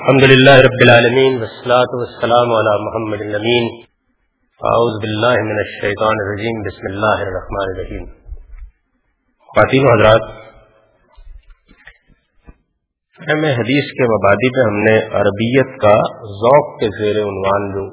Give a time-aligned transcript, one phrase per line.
[0.00, 3.64] الحمد لله رب العالمين والصلاة والسلام على محمد الأمين
[4.60, 8.06] أعوذ بالله من الشيطان الرجيم بسم الله الرحمن الرحيم
[9.48, 10.30] خواتین و حضرات
[13.18, 15.94] فہم حدیث کے مبادی پہ ہم نے عربیت کا
[16.38, 17.86] ذوق کے زیر عنوان جو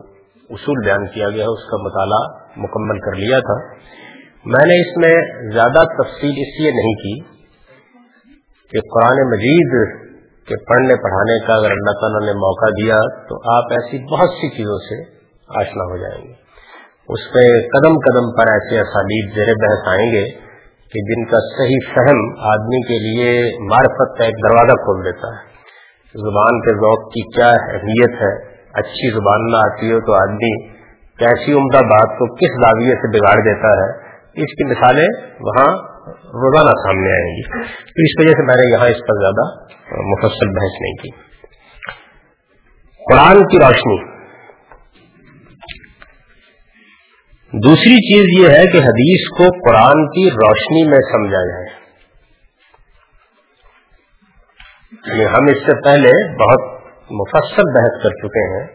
[0.50, 2.24] اصول بیان کیا گیا ہے، اس کا مطالعہ
[2.68, 3.60] مکمل کر لیا تھا۔
[4.56, 5.16] میں نے اس میں
[5.54, 7.16] زیادہ تفصیل اس لیے نہیں کی
[8.72, 9.82] کہ قرآن مجید
[10.48, 14.50] کہ پڑھنے پڑھانے کا اگر اللہ تعالیٰ نے موقع دیا تو آپ ایسی بہت سی
[14.50, 15.02] چیزوں سے
[15.62, 16.34] آشنا ہو جائیں گے۔
[17.10, 17.44] اس پہ
[17.78, 20.26] قدم قدم پر ایسے اسالیب زیر بحث آئیں گے
[20.94, 25.48] کہ جن کا صحیح فہم آدمی کے لیے معرفت کا ایک دروازہ کھول دیتا ہے۔
[26.14, 30.68] زبان کے ذوق کی کیا اہمیت ہے؟ اچھی زبان نہ آتی ہو تو آدمی
[31.18, 34.08] کیسی عمدہ بات کو کس زاویے سے بگاڑ دیتا ہے؟
[34.44, 35.08] اس کی مثالیں
[35.40, 39.68] وہاں روزانہ سامنے آئیں گی۔ تو اس وجہ سے میں نے یہاں اس پر زیادہ
[40.02, 41.10] مفصل بحث نہیں کی۔
[43.12, 44.18] قرآن کی روشنی۔
[47.54, 51.88] دوسری چیز یہ ہے کہ حدیث کو قرآن کی روشنی میں سمجھا جائے۔
[55.06, 58.68] یعنی ہم اس سے پہلے بہت مفصل بحث کر چکے ہیں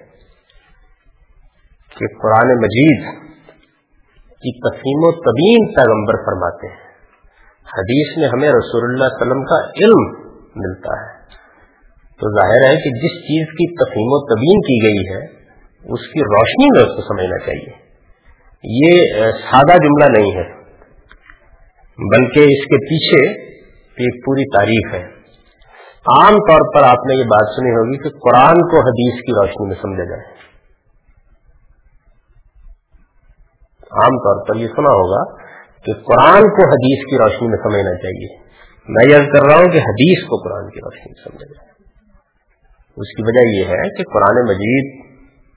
[1.98, 3.22] کہ قرآن مجید
[4.26, 6.81] کی تفہیم و تبین پیغمبر فرماتے ہیں۔
[7.76, 10.02] حدیث میں ہمیں رسول اللہ علیہ وسلم کا علم
[10.56, 11.22] ملتا ہے۔
[12.22, 15.22] تو ظاہر ہے کہ جس چیز کی تفہیم و تبین کی گئی ہے،
[15.94, 17.72] اس کی روشنی میں اس کو سمجھنا چاہیے۔
[18.64, 20.44] یہ سادہ جملہ نہیں ہے،
[22.10, 23.22] بلکہ اس کے پیچھے
[24.02, 25.22] ایک پوری تاریخ ہے۔
[26.12, 29.66] عام طور پر آپ نے یہ بات سنی ہوگی کہ قرآن کو حدیث کی روشنی
[29.66, 30.24] میں سمجھا جائے۔
[34.00, 35.22] عام طور پر یہ سنا ہوگا
[35.84, 38.52] کہ قرآن کو حدیث کی روشنی میں سمجھنا چاہیے۔
[38.88, 41.72] میں یہ کر رہا ہوں کہ حدیث کو قرآن کی روشنی میں سمجھا جائے
[42.96, 45.12] اس کی وجہ یہ ہے کہ قرآن مجید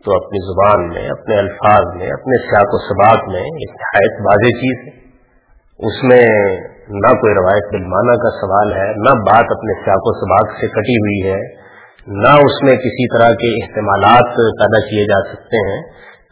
[0.05, 4.57] تو اپنی زبان میں، اپنے الفاظ میں، اپنے سیاق و سباق میں ایک نہایت واضح
[4.57, 5.05] چیز ہے۔
[5.87, 6.25] اس میں
[6.89, 10.95] نہ کوئی روایت بالمانہ کا سوال ہے، نہ بات اپنے سیاق و سباق سے کٹی
[10.95, 11.65] ہوئی ہے،
[12.07, 15.81] نہ اس میں کسی طرح کے احتمالات پیدا کیے جا سکتے ہیں۔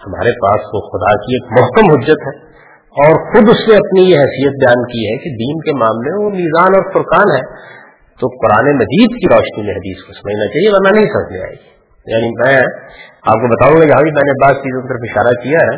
[0.07, 2.52] ہمارے پاس وہ خدا کی ایک محکم حجت ہے۔
[2.93, 6.25] اور خود اس نے اپنی یہ حیثیت بیان کی ہے کہ دین کے معاملے میں
[6.25, 7.41] وہ میزان اور فرقان ہے،
[8.19, 11.53] تو قرآن مجید کی روشنی میں حدیث کو سمجھنا چاہیے، ورنہ نہیں سمجھ میں آئے
[11.53, 11.73] گی۔
[12.07, 12.63] یعنی میں
[13.25, 15.59] آپ کو بتاؤں گا یہاں بھی جی، میں نے بعض چیزوں کی طرف اشارہ کیا
[15.59, 15.77] ہے،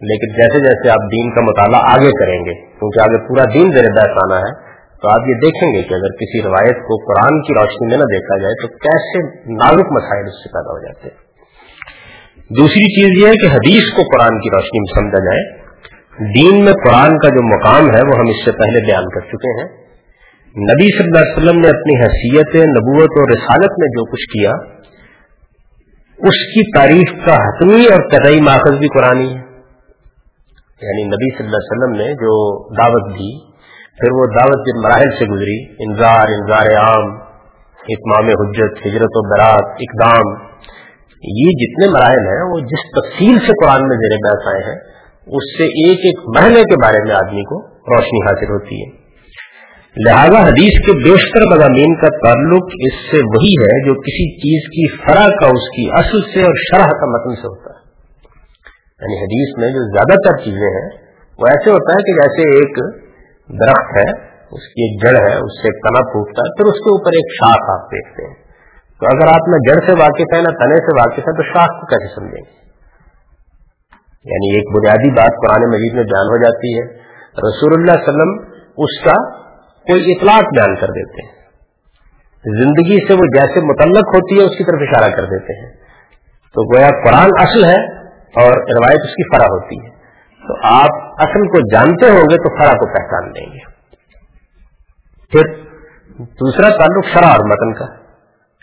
[0.00, 3.92] لیکن جیسے جیسے آپ دین کا مطالعہ آگے کریں گے، کیونکہ آگے پورا دین زیر
[3.92, 7.54] بحث آنا ہے، تو آپ یہ دیکھیں گے کہ اگر کسی روایت کو قرآن کی
[7.54, 9.22] روشنی میں نہ دیکھا جائے، تو کیسے
[9.54, 11.26] نازک مسائل اس سے پیدا ہو جاتے ہیں۔
[12.50, 15.65] دوسری چیز یہ ہے کہ حدیث کو قرآن کی روشنی میں سمجھا جائے
[16.20, 19.62] دین میں قرآن کا جو مقام ہے، وہ ہم اس سے پہلے بیان کر چکے
[19.62, 19.68] ہیں۔
[20.46, 24.50] نبی صلی اللہ علیہ وسلم نے اپنی حیثیت، نبوت اور رسالت میں جو کچھ کیا،
[26.18, 29.46] اس کی تاریخ کا حتمی اور قطعی ماخذ بھی قرآن ہے۔
[30.82, 35.10] یعنی نبی صلی اللہ علیہ وسلم نے جو دعوت دی، پھر وہ دعوت جن مراحل
[35.10, 37.16] سے گزری۔ انظار انظار عام،
[37.88, 40.42] اتمام حجت، ہجرت و برات اقدام۔
[41.22, 44.95] یہ جتنے مراحل ہیں، وہ جس تفصیل سے قرآن میں زیر بحث آئے ہیں
[45.26, 49.06] اس سے ایک ایک مہینے کے بارے میں آدمی کو روشنی حاصل ہوتی ہے۔
[50.08, 54.96] لہذا حدیث کے بیشتر مضامین کا تعلق اس سے وہی ہے جو کسی چیز کی
[54.96, 57.86] فرا کا، اس کی اصل سے اور شرح کا متن سے ہوتا ہے۔
[59.02, 60.88] یعنی حدیث میں جو زیادہ تر چیزیں ہیں،
[61.38, 62.78] وہ ایسے ہوتا ہے کہ جیسے ایک
[63.60, 66.90] درخت ہے، اس کی ایک جڑ ہے، اس سے تنا پھوٹتا ہے، پھر اس کے
[66.90, 68.34] اوپر ایک شاخ آپ دیکھتے ہیں۔
[69.00, 71.80] تو اگر آپ نہ جڑ سے واقف ہے نہ تنے سے واقف ہے تو شاخ
[71.80, 72.65] کو کیسے سمجھیں گے؟
[74.26, 76.84] یعنی ایک بنیادی بات قرآن مجید میں بیان ہو جاتی ہے،
[77.48, 81.36] رسول اللہ علیہ وسلم اس کا کوئی اطلاق بیان کر دیتے ہیں۔
[82.62, 85.72] زندگی سے وہ جیسے متعلق ہوتی ہے، اس کی طرف اشارہ کر دیتے ہیں۔
[86.54, 89.90] تو گویا قرآن اصل ہے اور روایت اس کی فرا ہوتی ہے۔
[90.48, 93.76] تو آپ اصل کو جانتے ہوں گے تو فرا کو پہچان لیں گے۔
[95.32, 95.64] پھر
[96.18, 97.84] دوسرا تعلق شرح اور متن کا۔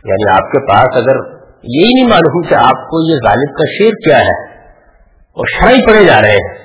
[0.06, 1.16] یعنی آپ کے پاس اگر
[1.64, 4.53] یہی نہیں معلوم کہ آپ کو یہ غالب کا شیر کیا ہے
[5.34, 6.64] اور شرعی پڑے جا رہے ہیں۔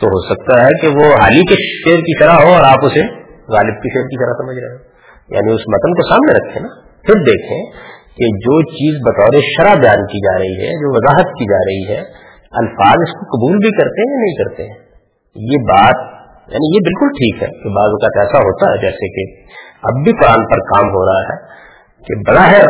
[0.00, 3.00] تو ہو سکتا ہے کہ وہ حالی کے شیر کی طرح ہو اور آپ اسے
[3.48, 4.94] غالب کی شیر کی طرح سمجھ رہے ہو
[5.28, 6.68] یعنی اس متن کو سامنے رکھیں نا۔
[7.02, 7.72] پھر دیکھیں
[8.16, 11.88] کہ جو چیز بطور شرح بیان کی جا رہی ہے، جو وضاحت کی جا رہی
[11.88, 12.04] ہے،
[12.52, 14.74] الفاظ اس کو قبول بھی کرتے ہیں یا نہیں کرتے ہیں؟
[15.36, 16.14] یہ بات
[16.48, 19.42] یعنی یہ بالکل ٹھیک ہے کہ بعض اوقات ایسا ہوتا ہے، جیسے کہ
[19.82, 21.54] اب بھی قرآن پر کام ہو رہا ہے
[22.04, 22.60] کہ بڑا ہے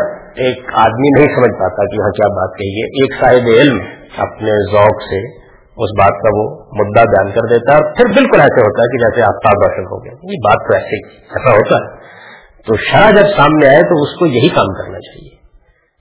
[0.47, 4.73] ایک آدمی نہیں سمجھ پاتا کہ یہاں کیا بات کہی ہے۔ ایک صاحب علم اپنے
[4.73, 5.45] ذوق سے
[5.77, 8.87] اس بات کا وہ مدعا بیان کر دیتا ہے اور پھر بالکل ایسے ہوتا ہے
[8.87, 12.05] کہ جیسے آفتاب روشن ہو گیا یہ بات تو ایسے ایسا ہوتا ہے۔
[12.67, 15.45] تو شرح جب سامنے آئے تو اس کو یہی کام کرنا چاہیے۔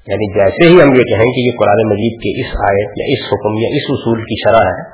[0.07, 3.33] یعنی جیسے ہی ہم یہ کہیں کہ یہ قرآن مجید کے اس آیت یا اس
[3.33, 4.89] حکم یا اس اصول کی شرح ہے،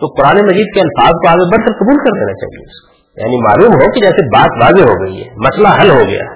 [0.00, 2.92] تو قرآن مجید کے الفاظ کو آگے بڑھ کر قبول کر دینا چاہیے اس کو۔
[3.16, 6.34] یعنی معلوم ہو کہ جیسے بات واضح ہو گئی ہے، مسئلہ حل ہو گیا،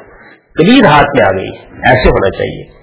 [0.59, 2.76] کلید ہاتھ میں آ گئی ایسے ہونا چاہیے۔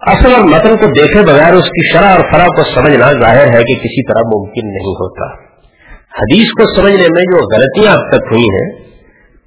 [0.00, 3.64] اصل اور متن کو دیکھے بغیر اس کی شرح اور فرح کو سمجھنا ظاہر ہے
[3.64, 5.34] کہ کسی طرح ممکن نہیں ہوتا۔
[5.94, 8.88] حدیث کو سمجھنے میں جو غلطیاں اب تک ہوئی ہیں،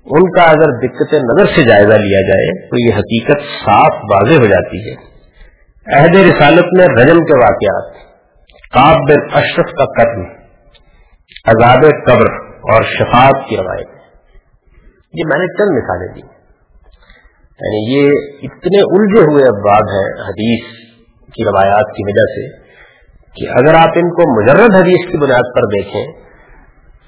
[0.06, 4.45] ان کا اگر دقت نظر سے جائزہ لیا جائے، تو یہ حقیقت صاف واضح ہو
[4.45, 5.12] جاتی ہے۔
[5.98, 7.94] عہد رسالت میں رجم کے واقعات
[8.74, 10.21] کاب بن اشرف کا قتل،
[11.45, 13.88] عذاب قبر اور شفاعت کی روایت۔
[15.13, 16.41] یہ میں نے چند مثالیں دی۔
[17.59, 18.12] یعنی یہ
[18.44, 20.63] اتنے الجھے ہوئے ابواب ہیں حدیث
[21.33, 22.57] کی روایات کی وجہ سے
[23.36, 26.06] کہ اگر آپ ان کو مجرد حدیث کی بنیاد پر دیکھیں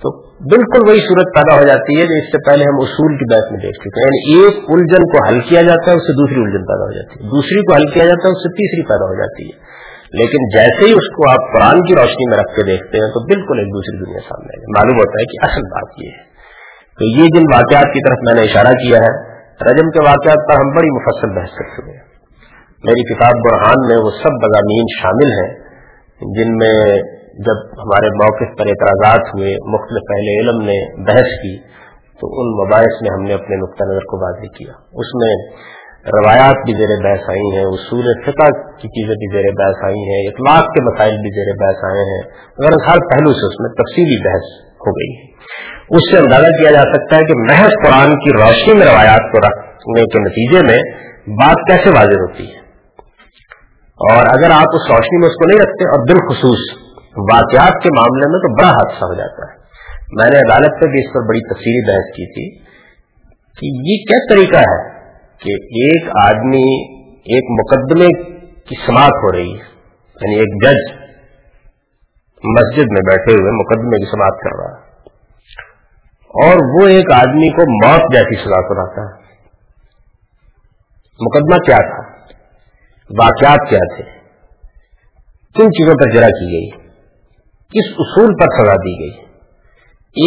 [0.02, 3.34] تو بالکل وہی صورت پیدا ہو جاتی ہے جو اس سے پہلے ہم اصول کی
[3.34, 6.14] بحث میں دیکھ چکے ہیں۔ یعنی ایک الجھن کو حل کیا جاتا ہے، اس سے
[6.14, 8.82] دوسری الجھن پیدا ہو جاتی ہے۔ دوسری کو حل کیا جاتا ہے، اس سے تیسری
[8.82, 12.56] پیدا ہو جاتی ہے۔ لیکن جیسے ہی اس کو آپ قرآن کی روشنی میں رکھ
[12.56, 16.04] کے دیکھتے ہیں تو بالکل ایک دوسری دنیا سامنے معلوم ہوتا ہے کہ اصل بات
[16.04, 16.24] یہ ہے۔
[16.98, 20.54] تو یہ جن واقعات کی طرف میں نے اشارہ کیا ہے رجم کے واقعات پر
[20.54, 22.04] ہم بڑی مفصل بحث کر چکے ہیں۔
[22.84, 25.64] میری کتاب برحان میں وہ سب مضامین شامل ہیں،
[26.20, 27.02] جن میں
[27.34, 31.58] جب ہمارے موقف پر اعتراضات ہوئے، مختلف اہل علم نے بحث کی،
[32.20, 35.56] تو ان مباحث میں ہم نے اپنے نقطۂ نظر کو واضح کیا۔ اس میں
[36.14, 38.50] روایات بھی زیر بحث آئی ہیں، اصول فقہ
[38.82, 42.22] کی چیزیں بھی زیر بحث آئی ہیں اطلاق کے مسائل بھی زیر بحث آئے ہیں۔
[42.58, 45.33] اگر ہر پہلو سے اس میں تفصیلی بحث ہو گئی ہے۔
[45.90, 49.40] اس سے اندازہ کیا جا سکتا ہے کہ محض قرآن کی روشنی میں روایات کو
[49.40, 50.78] رکھنے کے نتیجے میں
[51.28, 52.60] بات کیسے واضح ہوتی ہے؟
[53.94, 56.84] اور اگر آپ اس روشنی میں اس کو نہیں رکھتے اور بالخصوص
[57.34, 59.64] واقعات کے معاملے میں تو بڑا حادثہ ہو جاتا ہے۔
[60.12, 62.64] میں نے عدالت پہ بھی اس پر بڑی تفصیلی بحث کی تھی
[63.60, 65.00] کہ یہ کیا طریقہ ہے
[65.38, 65.54] کہ
[65.84, 69.74] ایک آدمی ایک مقدمے کی سماعت ہو رہی ہے
[70.22, 71.04] یعنی ایک جج
[72.44, 74.93] مسجد میں بیٹھے ہوئے مقدمے کی سماعت کر رہا ہے۔
[76.34, 79.24] اور وہ ایک آدمی کو موت جیسی سزا سناتا ہے۔
[81.22, 82.14] مقدمہ کیا تھا؟
[83.20, 84.04] واقعات کیا تھے؟
[85.56, 86.70] کن چیزوں پر جرا کی گئی؟
[87.58, 89.34] کس اصول پر سزا دی گئی؟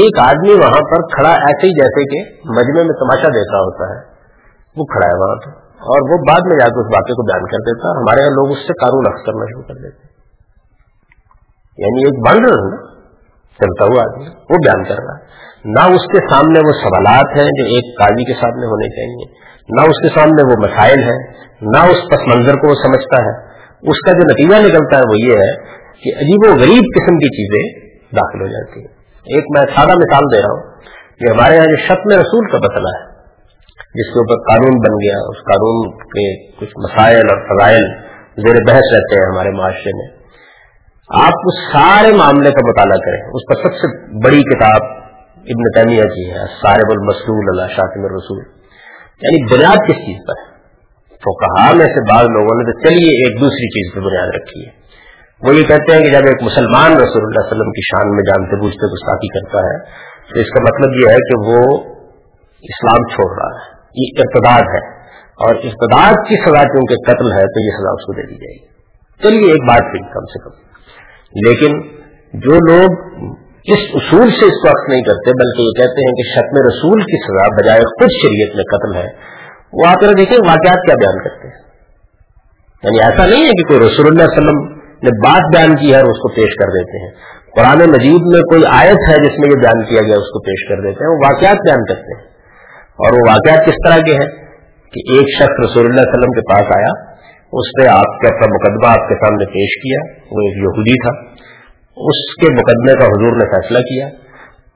[0.02, 4.16] ایک آدمی وہاں پر کھڑا ایسے ہی جیسے کہ مجمے میں تماشا دیتا ہوتا ہے۔
[4.76, 7.46] وہ کھڑا ہے وہاں پر اور وہ بعد میں جا کے اس واقعے کو بیان
[7.46, 10.16] کر دیتا ہے ہمارے یہاں لوگ اس سے قانون اخذ کرنا شروع کر دیتے۔
[11.78, 12.76] یعنی ایک بن رہا
[13.60, 15.26] چلتا ہوا آدمی، وہ بیان کر رہا ہے۔
[15.66, 19.80] نہ اس کے سامنے وہ سوالات ہیں جو ایک قاضی کے سامنے ہونے چاہیے، نہ
[19.80, 21.18] اس کے سامنے وہ مسائل ہیں،
[21.60, 25.18] نہ اس پس منظر کو وہ سمجھتا ہے۔ اس کا جو نتیجہ نکلتا ہے وہ
[25.18, 25.52] یہ ہے
[26.02, 28.96] کہ عجیب و غریب قسم کی چیزیں داخل ہو جاتی ہیں۔
[29.26, 30.80] ایک میں سادہ مثال دے رہا ہوں
[31.18, 33.04] کہ ہمارے یہاں جو شتم رسول کا مسئلہ ہے،
[33.76, 37.88] جس کے اوپر قانون بن گیا، اس قانون کے کچھ مسائل اور فضائل
[38.36, 40.08] زیر بحث رہتے ہیں ہمارے معاشرے میں۔
[41.10, 45.05] آپ اس سارے معاملے کا مطالعہ کریں، اس پر سب سے بڑی کتاب
[45.48, 48.44] ابن تیمیہ کی ہے صارب المسول اللہ شاطم الرسول۔
[49.22, 50.56] یعنی بنیاد کس چیز پر؟ ہے
[51.10, 54.66] تو کہا میں سے بعض لوگوں نے تو چلیے ایک دوسری چیز پر بنیاد رکھی
[54.66, 54.86] ہے۔
[55.42, 58.22] وہ یہ کہتے ہیں کہ جب ایک مسلمان رسول اللہ علیہ وسلم کی شان میں
[58.22, 59.78] جانتے بوجھتے گستاخی کرتا ہے،
[60.28, 61.84] تو اس کا مطلب یہ ہے کہ وہ
[62.62, 67.64] اسلام چھوڑ رہا ہے۔ یہ ارتداد ہے۔ اور ارتداد کی سزا کیونکہ قتل ہے، تو
[67.64, 68.76] یہ سزا اس کو دے دی جائے گی۔
[69.22, 70.66] چلیے ایک بات تھی کم سے کم۔
[71.48, 71.80] لیکن
[72.40, 73.16] جو لوگ
[73.68, 77.00] اس اصول سے اس کو عکس نہیں کرتے، بلکہ یہ کہتے ہیں کہ شتم رسول
[77.00, 79.36] کی سزا بجائے خود شریعت میں قتل ہے،
[79.72, 81.66] وہ آپ دیکھیں واقعات کیا بیان کرتے ہیں۔
[82.82, 85.96] یعنی ایسا نہیں ہے کہ کوئی رسول اللہ علیہ وسلم نے بات بیان کی ہے
[85.96, 87.10] اور اس کو پیش کر دیتے ہیں۔
[87.56, 90.68] قرآن مجید میں کوئی آیت ہے جس میں یہ بیان کیا گیا، اس کو پیش
[90.68, 92.26] کر دیتے ہیں، وہ واقعات بیان کرتے ہیں۔
[92.86, 94.46] اور وہ واقعات کس طرح کے ہیں؟
[94.92, 97.16] کہ ایک شخص رسول اللہ علیہ وسلم کے پاس آیا،
[97.52, 101.46] اس نے آپ کے اپنا مقدمہ آپ کے سامنے پیش کیا، وہ ایک یہودی تھا۔
[101.96, 104.06] اس کے مقدمے کا حضور نے فیصلہ کیا،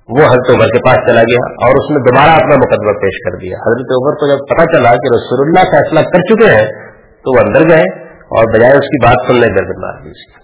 [0.09, 3.39] وہ حضرت عمر کے پاس چلا گیا اور اس نے دوبارہ اپنا مقدمہ پیش کر
[3.39, 6.69] دیا۔ حضرت عمر کو جب پتا چلا کہ رسول اللہ فیصلہ کر چکے ہیں،
[7.11, 10.41] تو وہ اندر گئے اور بجائے اس کی بات سننے گردن مار دی اس کی۔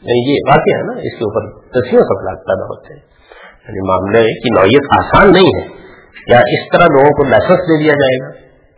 [0.00, 3.00] یعنی یہ واقعہ ہے نا، اس کے اوپر تصویر سفلاق پیدا ہوتے ہیں۔
[3.68, 5.66] یعنی معاملے کی نوعیت آسان نہیں ہے۔
[6.32, 8.30] یا اس طرح لوگوں کو لائسنس دے دیا جائے گا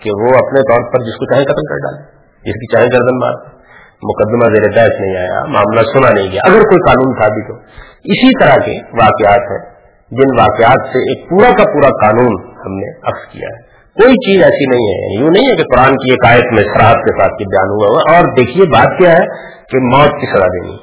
[0.02, 2.02] کہ وہ اپنے طور پر جس کو چاہے قتل کر ڈالے،
[2.36, 3.57] جس کی چاہے گردن مار
[4.02, 7.56] مقدمہ زیر بحث نہیں آیا، معاملہ سنا نہیں گیا۔ اگر کوئی قانون ثابت ہو۔
[8.04, 9.70] اسی طرح کے واقعات ہیں،
[10.10, 13.68] جن واقعات سے ایک پورا کا پورا قانون ہم نے عکس کیا ہے۔
[14.02, 16.94] کوئی چیز ایسی نہیں ہے، یوں نہیں ہے کہ قرآن کی ایک آیت میں سراہد
[16.94, 19.24] کے ساتھ بیان ہوا ہوا۔ اور دیکھیے بات کیا ہے
[19.70, 20.76] کہ موت کی سزا دینی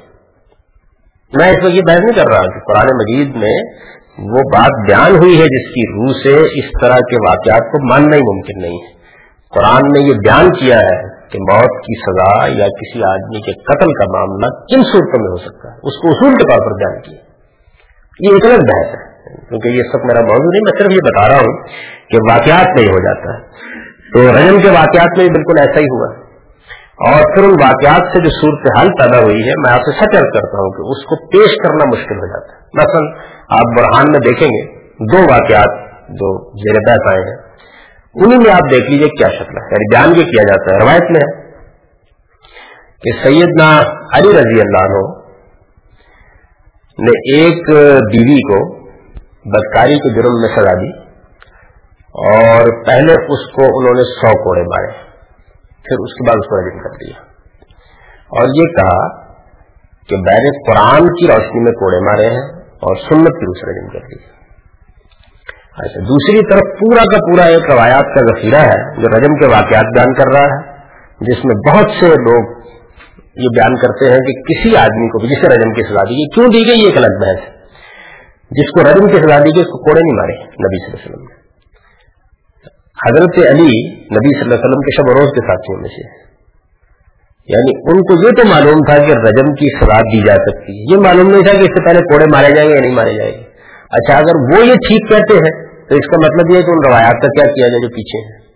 [1.38, 3.56] میں اس وقت یہ بحث نہیں کر رہا کہ قرآن مجید میں
[4.18, 8.16] وہ بات بیان ہوئی ہے جس کی روح سے اس طرح کے واقعات کو ماننا
[8.16, 8.96] ہی ممکن نہیں ہے۔
[9.54, 13.92] قرآن نے یہ بیان کیا ہے کہ موت کی سزا یا کسی آدمی کے قتل
[13.92, 17.02] کا معاملہ کن صورتوں میں ہو سکتا ہے؟ اس کو اصول کے طور پر بیان
[17.02, 17.26] کیا
[18.20, 19.16] یہ ایک الگ بحث ہے،
[19.48, 21.62] کیونکہ یہ سب میرا موضوع نہیں، میں صرف یہ بتا رہا ہوں
[22.10, 23.46] کہ واقعات نہیں ہو جاتا ہے۔
[24.12, 26.26] تو رجم کے واقعات میں بالکل ایسا ہی ہوا۔
[26.96, 30.16] اور پھر ان واقعات سے جو صورت حال پیدا ہوئی ہے، میں آپ سے سچ
[30.16, 33.20] ارد کرتا ہوں کہ اس کو پیش کرنا مشکل ہو جاتا ہے۔ مثلا
[33.56, 37.45] آپ برہان میں دیکھیں گے، دو واقعات جو زیر بحث آئے ہیں۔
[38.24, 41.10] انہیں میں آپ دیکھ لیجیے کیا شکل ہے۔ یعنی بیان یہ کیا جاتا ہے، روایت
[41.10, 41.46] میں ہے
[43.02, 43.80] کہ سیدنا
[44.14, 45.26] علی رضی اللہ عنہ
[46.98, 47.70] نے ایک
[48.12, 48.86] بیوی کو
[49.44, 50.90] بدکاری کے جرم میں سزا دی
[52.24, 54.92] اور پہلے اس کو انہوں نے سو کوڑے مارے،
[55.84, 57.22] پھر اس کے بعد اس کو رجم کر دیا۔
[58.28, 59.26] اور یہ کہا
[60.08, 64.06] کہ بین قرآن کی روشنی میں کوڑے مارے ہیں اور سنت کی روس رجم کر
[64.06, 64.35] دیا
[65.76, 69.84] اچھا دوسری طرف پورا کا پورا ایک روایات کا ذخیرہ ہے جو رجم کے واقعات
[69.84, 70.76] بیان کر رہا ہے،
[71.20, 72.66] جس میں بہت سے لوگ
[73.36, 76.28] یہ بیان کرتے ہیں کہ کسی آدمی کو بھی، جسے رجم کی سزا دی گئی،
[76.28, 77.56] کیوں دی گئی؟ یہ ایک الگ بحث ہے۔
[78.50, 81.06] جس کو رجم کی سزا دی گئی، اس کو کوڑے نہیں مارے نبی صلی اللہ
[81.06, 81.46] علیہ وسلم نے۔
[83.08, 86.26] حضرت علی نبی صلی اللہ علیہ وسلم کے شب و روز کے ساتھیوں میں سے۔
[87.48, 90.94] یعنی ان کو یہ تو معلوم تھا کہ رجم کی سزا دی جا سکتی ہے۔
[90.94, 93.14] یہ معلوم نہیں تھا کہ اس سے پہلے کوڑے مارے جائیں گے یا نہیں مارے
[93.16, 93.42] جائیں گے۔
[93.90, 96.78] اچھا اگر وہ یہ ٹھیک کہتے ہیں تو اس کا مطلب یہ ہے کہ ان
[96.88, 98.46] روایات کا کیا کیا جائے جو پیچھے ہے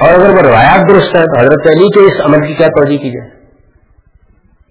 [0.00, 2.98] اور اگر وہ روایات درست ہے تو حضرت علی کے اس عمل کی کیا توجہ
[2.98, 3.30] کی جائے؟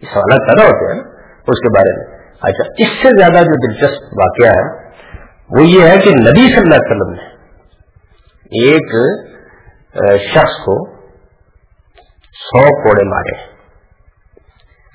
[0.01, 1.01] یہ سوالات پیدا ہوتے ہیں
[1.47, 4.87] اس کے بارے میں۔ اچھا اس سے زیادہ جو دلچسپ واقعہ ہے،
[5.49, 7.27] وہ یہ ہے کہ نبی صلی اللہ علیہ وسلم نے
[8.63, 8.91] ایک
[10.21, 10.97] شخص کو
[12.33, 13.57] سو کوڑے مارے۔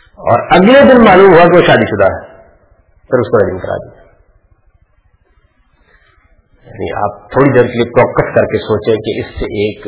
[0.02, 2.26] اور اگلے دن معلوم ہوا کہ وہ شادی شدہ ہے،
[3.10, 4.01] پھر اس کو رجم کرا دیا۔
[6.96, 9.86] آپ تھوڑی دیر کے لیے پروکس کر کے سوچیں کہ اس سے ایک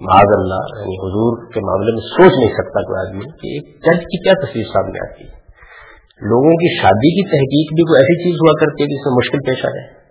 [0.00, 4.04] معاذ اللہ یعنی حضور کے معاملے میں سوچ نہیں سکتا کوئی آدمی کہ ایک جج
[4.04, 5.44] کی کیا تصویر سامنے آتی ہے۔
[6.20, 9.38] لوگوں کی شادی کی تحقیق بھی کوئی ایسی چیز ہوا کرتی ہے جس میں مشکل
[9.38, 10.04] پیش آ جائے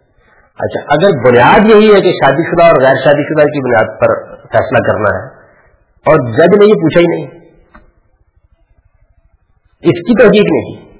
[0.59, 4.35] اچھا اگر بنیاد یہی ہے کہ شادی شدہ اور غیر شادی شدہ کی بنیاد پر
[4.35, 5.43] فیصلہ کرنا ہے
[6.05, 7.25] اور جج نے یہ پوچھا ہی نہیں۔
[9.81, 10.93] اس کی تحقیق نہیں کی۔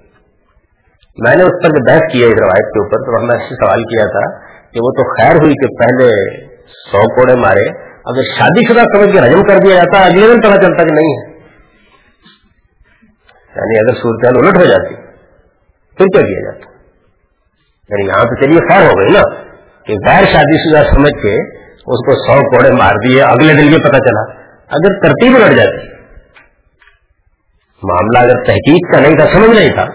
[1.17, 3.83] میں نے اس پر جو بحث کیا اس روایت کے اوپر، تو ہم نے سوال
[3.83, 4.42] کیا تھا
[4.73, 6.09] کہ وہ تو خیر ہوئی کہ پہلے
[6.67, 7.69] سو کوڑے مارے،
[8.05, 11.13] اگر شادی شدہ سمجھ کے رجم کر دیا جاتا، اگلے دن پتا چلتا کہ نہیں
[11.13, 11.33] ہے۔
[13.55, 14.95] یعنی اگر صورتحال الٹ ہو جاتی،
[15.97, 16.71] پھر کیا کیا جاتا؟
[17.89, 19.21] یعنی یہاں تو چلیے خیر ہو گئی نا،
[19.83, 21.35] کہ غیر شادی شدہ سمجھ کے
[21.67, 24.31] اس کو سو کوڑے مار دیے، اگلے دن یہ پتا چلا۔
[24.67, 25.87] اگر ترتیب الٹ جاتی،
[27.83, 29.85] معاملہ اگر تحقیق کا نہیں تھا، سمجھ نہیں تھا،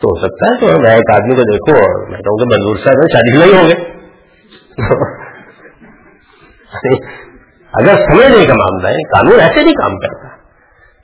[0.00, 2.76] تو ہو سکتا ہے تو میں ایک آدمی کو دیکھو اور میں کہوں کہ منظور
[2.76, 3.95] صاحب شادی نہیں ہوں گے۔
[7.72, 10.36] اگر سمجھنے کا معاملہ ہے، قانون ایسے نہیں کام کرتا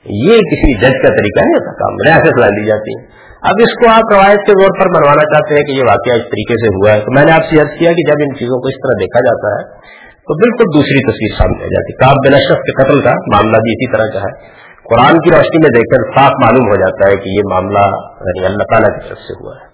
[0.05, 3.05] یہ کسی جج کا طریقہ نہیں ہوتا کام ایسے سزا دی جاتی ہے۔
[3.41, 6.21] اب اس کو آپ روایت کے طور پر بنوانا چاہتے ہیں کہ یہ واقعہ اس
[6.21, 8.61] طریقے سے ہوا ہے۔ تو میں نے آپ سے یاد کیا کہ جب ان چیزوں
[8.61, 12.33] کو اس طرح دیکھا جاتا ہے، تو بالکل دوسری تصویر سامنے آ جاتی کاب بن
[12.33, 15.95] اشرف کے قتل کا معاملہ بھی اسی طرح کا ہے۔ قرآن کی روشنی میں دیکھ
[15.95, 17.85] کر صاف معلوم ہو جاتا ہے کہ یہ معاملہ
[18.19, 19.72] یعنی اللہ تعالیٰ کی طرف سے ہوا ہے۔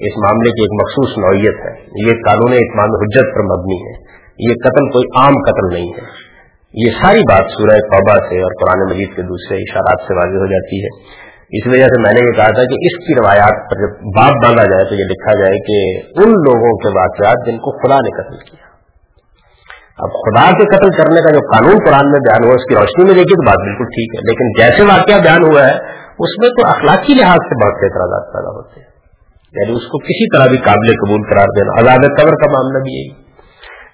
[0.00, 4.54] اس معاملے کی ایک مخصوص نوعیت ہے۔ یہ قانون اطمان حجت پر مبنی ہے۔ یہ
[4.64, 6.28] قتل کوئی عام قتل نہیں ہے۔
[6.74, 10.46] یہ ساری بات سورہ توبہ سے اور قرآن مجید کے دوسرے اشارات سے واضح ہو
[10.46, 11.18] جاتی ہے۔
[11.50, 14.44] اس وجہ سے میں نے یہ کہا تھا کہ اس کی روایات پر جب باپ
[14.44, 18.22] باندھا جائے تو یہ لکھا جائے کہ ان لوگوں کے واقعات جن کو خدا نے
[18.22, 18.68] قتل کیا۔
[19.98, 23.04] اب خدا کے قتل کرنے کا جو قانون قرآن میں بیان ہوا اس کی روشنی
[23.04, 25.74] میں دیکھیے تو بات بالکل ٹھیک ہے۔ لیکن جیسے واقعہ بیان ہوا ہے،
[26.18, 28.87] اس میں تو اخلاقی لحاظ سے بہت اعتراضات پیدا ہوتے ہیں۔
[29.54, 31.74] یعنی اس کو کسی طرح بھی قابل قبول قرار دینا.
[31.80, 33.08] آزاد قبر کا معاملہ بھی یہی.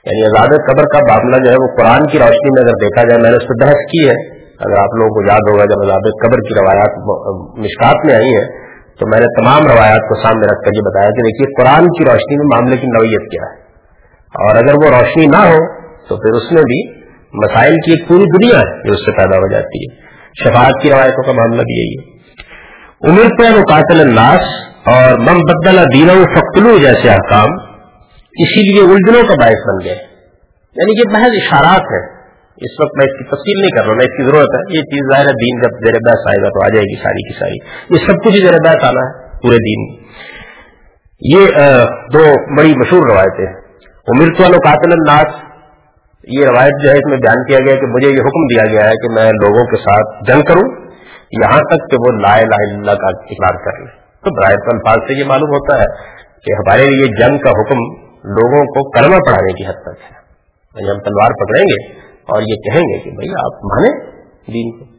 [0.09, 3.23] یعنی آزاد قبر کا معاملہ جو ہے وہ قرآن کی روشنی میں اگر دیکھا جائے،
[3.23, 4.17] میں نے اس پہ بحث کی ہے.
[4.61, 6.99] اگر آپ لوگوں کو یاد ہوگا جب آزاد قبر کی روایات
[7.59, 8.45] مشکات میں آئی ہیں،
[8.99, 12.05] تو میں نے تمام روایات کو سامنے رکھ کر یہ بتایا کہ دیکھیے، قرآن کی
[12.05, 13.57] روشنی میں معاملے کی نوعیت کیا ہے.
[14.35, 15.59] اور اگر وہ روشنی نہ ہو،
[16.09, 19.37] تو پھر اس میں بھی مسائل کی ایک پوری دنیا ہے جو اس سے پیدا
[19.37, 19.95] ہو جاتی ہے.
[20.45, 22.13] شفاعت کی روایتوں کا معاملہ بھی یہی ہے.
[23.09, 27.53] عمر پہ مقاتل الناس اور مم بدلا دینا فخلو جیسے احکام،
[28.35, 29.95] اسی لیے الجھنوں کا باعث بن گئے
[30.77, 32.01] یعنی یہ محض اشارات ہے
[32.67, 34.85] اس وقت میں اس کی تفصیل نہیں کر رہا میں اس کی ضرورت ہے۔ یہ
[34.91, 37.39] چیز ظاہر ہے، دین جب زیر بحث آئے گا تو آ جائے گی ساری کی
[37.39, 37.63] ساری۔
[37.95, 39.89] یہ سب کچھ زیر بحث آنا ہے، پورے دین۔
[41.23, 41.59] یہ
[42.13, 43.47] دو بڑی مشہور روایتیں
[44.15, 45.43] امیر تو قاتل الناس،
[46.29, 48.89] یہ روایت جو ہے، اس میں بیان کیا گیا کہ مجھے یہ حکم دیا گیا
[48.91, 50.71] ہے کہ میں لوگوں کے ساتھ جنگ کروں،
[51.43, 54.97] یہاں تک کہ وہ لا الہ الا اللہ کا اقرار کر لیں۔ تو برائے الفاظ
[55.09, 55.87] سے یہ معلوم ہوتا ہے
[56.45, 60.15] کہ ہمارے لیے جنگ کا حکم لوگوں کو کلمہ پڑھانے کی حد تک ہے۔
[60.75, 63.91] یعنی ہم تلوار پکڑیں گے اور یہ کہیں گے کہ بھائی آپ مانے
[64.53, 64.95] دین کو۔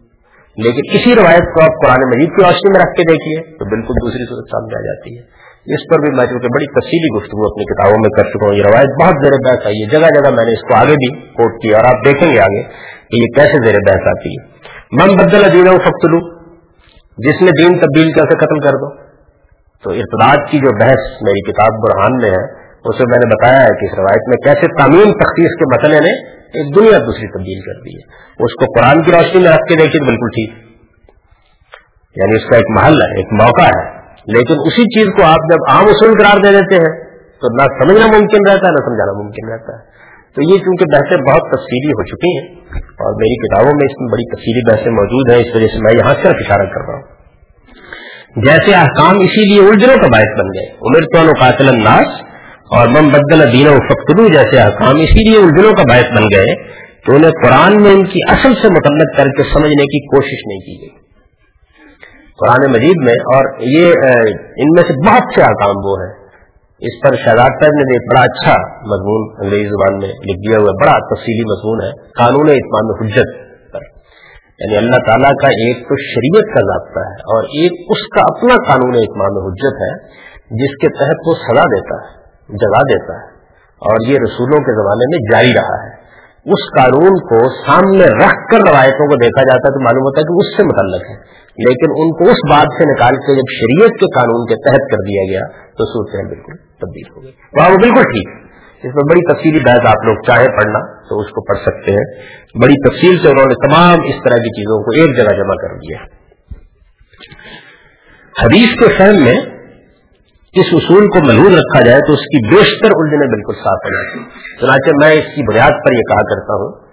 [0.57, 3.93] لیکن اسی روایت کو آپ قرآن مجید کی روشنی میں رکھ کے دیکھیے تو بالکل
[3.93, 7.63] دوسری صورت سامنے آ جاتی ہے۔ اس پر بھی میں چونکہ بڑی تفصیلی گفتگو اپنی
[7.63, 10.45] کتابوں میں کر چکا ہوں، یہ روایت بہت زیر بحث آئی ہے۔ جگہ جگہ میں
[10.45, 12.63] نے اس کو آگے بھی کوٹ کیا اور آپ دیکھیں گے آگے
[13.09, 14.55] کہ یہ کیسے زیر بحث آتی ہے۔
[14.91, 16.19] من بدل ادین فخلو
[17.17, 19.05] جس نے دین تبدیل کیسے قتل کر دو۔
[19.85, 23.67] تو ارتداد کی جو بحث میری کتاب برحان میں ہے، اسے میں نے بتایا ہے
[23.67, 27.81] کہ اس روایت میں کیسے تعمیر تخصیص کے مسئلے نے ایک دنیا دوسری تبدیل کر
[27.81, 30.49] دی ہے۔ اس کو قرآن کی روشنی میں رکھ کے دیکھیے تو بالکل ٹھیک۔
[32.15, 33.95] یعنی اس کا ایک محل ہے، ایک موقع ہے۔
[34.27, 37.05] لیکن اسی چیز کو آپ جب عام اصول قرار دے دیتے ہیں،
[37.41, 39.95] تو نہ سمجھنا ممکن رہتا ہے، نہ سمجھانا ممکن رہتا ہے۔
[40.35, 44.11] تو یہ چونکہ بحثیں بہت تفصیلی ہو چکی ہیں، اور میری کتابوں میں اس میں
[44.11, 47.14] بڑی تفصیلی بحثیں موجود ہیں، اس وجہ سے میں یہاں صرف اشارہ کر رہا ہوں۔
[48.35, 52.07] جیسے احکام اسی لیے الجھنوں کا باعث بن گئے۔ عمر تو قاتل الناس
[52.77, 56.55] اور مم بدل دین و فخرو جیسے احکام اسی لیے الجھنوں کا باعث بن گئے
[57.05, 60.59] تو انہیں قرآن میں ان کی اصل سے متعلق کر کے سمجھنے کی کوشش نہیں
[60.59, 60.89] کی گئی۔
[62.39, 63.85] قرآن مجید میں اور یہ
[64.57, 66.25] ان میں سے بہت سے احکام وہ ہیں۔
[66.79, 70.71] اس پر شہزاد صاحب نے ایک بڑا اچھا مضمون انگریزی زبان میں لکھ دیا ہوا
[70.81, 73.44] بڑا تفصیلی مضمون ہے۔ قانون اطمان حجت۔
[74.59, 78.55] یعنی اللہ تعالیٰ کا ایک تو شریعت کا ضابطہ ہے اور ایک اس کا اپنا
[78.71, 79.93] قانون اطمان حجت ہے
[80.63, 82.25] جس کے تحت وہ سزا دیتا ہے
[82.57, 83.35] جگا دیتا ہے
[83.75, 86.05] اور یہ رسولوں کے زمانے میں جاری رہا ہے۔
[86.53, 90.23] اس قانون کو سامنے رکھ کر روایتوں کو دیکھا جاتا ہے تو معلوم ہوتا ہے
[90.23, 93.99] کہ اس سے متعلق ہے۔ لیکن ان کو اس بات سے نکال کے جب شریعت
[93.99, 97.75] کے قانون کے تحت کر دیا گیا تو سوچتے بالکل تبدیل ہو گئی۔ وہاں وہ
[97.75, 98.44] بالکل ٹھیک۔ ہے
[98.77, 102.23] اس میں بڑی تفصیلی بحث آپ لوگ چاہیں پڑھنا تو اس کو پڑھ سکتے ہیں۔
[102.61, 105.75] بڑی تفصیل سے انہوں نے تمام اس طرح کی چیزوں کو ایک جگہ جمع کر
[105.77, 105.97] دیا۔
[108.43, 109.39] حدیث کے فہم میں
[110.53, 114.19] اس اصول کو محدود رکھا جائے تو اس کی بیشتر الجھنیں بالکل صاف ہو جاتی
[114.61, 116.85] چنانچہ میں اس کی بنیاد پر یہ کہا کرتا ہوں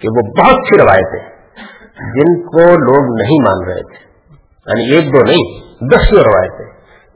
[0.00, 1.36] کہ وہ بہت سی روایتیں
[1.96, 4.06] جن کو لوگ نہیں مان رہے تھے۔
[4.66, 6.66] یعنی ایک دو نہیں، دس روایتیں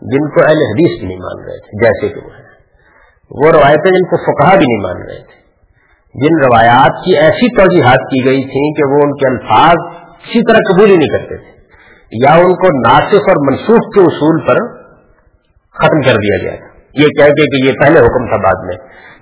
[0.03, 2.50] جن کو اہل حدیث بھی نہیں مان رہے تھے، جیسے کہ وہ ہیں۔
[3.31, 5.40] وہ روایتیں جن کو فقہ بھی نہیں مان رہے تھے۔
[6.14, 10.57] جن روایات کی ایسی توجیحات کی گئی تھیں کہ وہ ان کے الفاظ کسی طرح
[10.57, 11.61] قبول ہی نہیں کرتے تھے۔
[12.12, 14.81] یا ان کو ناصف اور منسوخ کے اصول پر
[15.79, 16.61] ختم کر دیا گیا۔
[16.95, 18.77] یہ کہہ کے کہ یہ پہلے حکم تھا بعد میں۔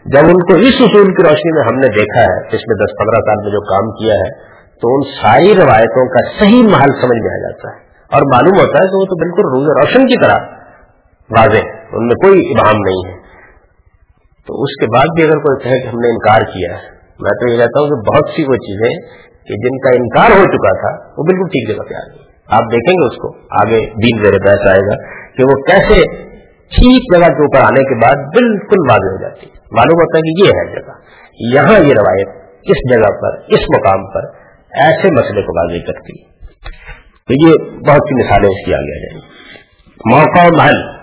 [0.05, 3.21] جب ان کو اس اصول کی روشنی میں ہم نے دیکھا ہے پچھلے دس پندرہ
[3.21, 7.39] سال میں جو کام کیا ہے، تو ان ساری روایتوں کا صحیح محل سمجھ میں
[7.39, 10.37] آ جاتا ہے۔ اور معلوم ہوتا ہے کہ وہ تو بالکل روز روشن کی طرح
[11.39, 13.18] واضح ان میں کوئی ابہام نہیں ہے۔
[14.49, 16.83] تو اس کے بعد بھی اگر کوئی کہے کہ ہم نے انکار کیا ہے،
[17.21, 19.01] میں تو یہ کہتا ہوں کہ بہت سی وہ چیزیں
[19.47, 22.61] کہ جن کا انکار ہو چکا تھا، وہ بالکل ٹھیک جگہ پہ آ گئی۔ آپ
[22.61, 24.97] دیکھیں گے اس کو، آگے دین زیر بحث آئے گا
[25.37, 26.17] کہ وہ کیسے
[26.53, 30.21] ٹھیک جگہ کے اوپر آنے کے بعد بالکل واضح ہو جاتی۔ ہے معلوم ہوتا ہے
[30.21, 30.93] کہ یہ ہے جگہ۔
[31.55, 32.29] یہاں یہ روایت
[32.63, 34.21] اس جگہ پر، اس مقام پر
[34.81, 36.29] ایسے مسئلے کو واضح کرتی۔ ہے
[37.29, 39.29] تو یہ بہت سی مثالیں اس کی آگے جائیں۔
[40.15, 40.98] موقع محل۔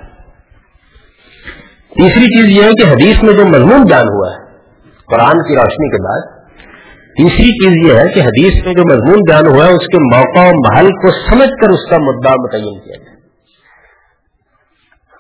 [1.96, 4.46] تیسری چیز یہ ہے کہ حدیث میں جو مضمون جان ہوا ہے،
[5.12, 6.48] قرآن کی روشنی کے بعد،
[7.18, 10.40] تیسری چیز یہ ہے کہ حدیث میں جو مضمون جان ہوا ہے، اس کے موقع
[10.40, 13.16] اور محل کو سمجھ کر اس کا مدعا متعین کیا جائے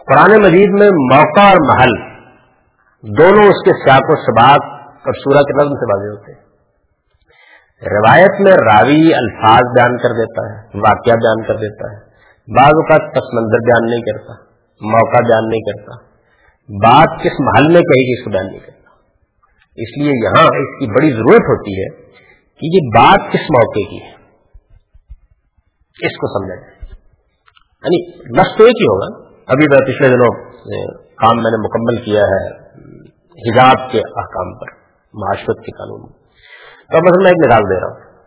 [0.07, 1.93] قرآن مجید میں موقع اور محل
[3.03, 4.65] دونوں اس کے سیاق و سباق
[5.07, 6.45] اور سورہ کے نظم سے واضح ہوتے ہیں۔
[7.81, 11.97] روایت میں راوی الفاظ بیان کر دیتا ہے، واقعہ بیان کر دیتا ہے۔
[12.55, 14.33] بعض اوقات پس منظر بیان نہیں کرتا،
[14.81, 16.04] موقع بیان نہیں کرتا۔
[16.69, 18.75] بات کس محل میں کہی گی اس کو بیان نہیں کرتا
[19.75, 22.01] اس لیے یہاں اس کی بڑی ضرورت ہوتی ہے
[22.37, 24.11] کہ یہ بات کس موقع کی ہے۔
[26.07, 26.75] اس کو سمجھا جائے۔
[27.83, 30.51] یعنی لفظ تو ایک ہی ہوگا۔ ابھی میں پچھلے دنوں
[30.93, 32.65] کام میں نے مکمل کیا ہے
[33.19, 34.71] حجاب کے احکام پر،
[35.13, 36.11] معاشرت کے قانون۔
[36.91, 38.23] تو بس میں ایک مثال دے رہا ہوں۔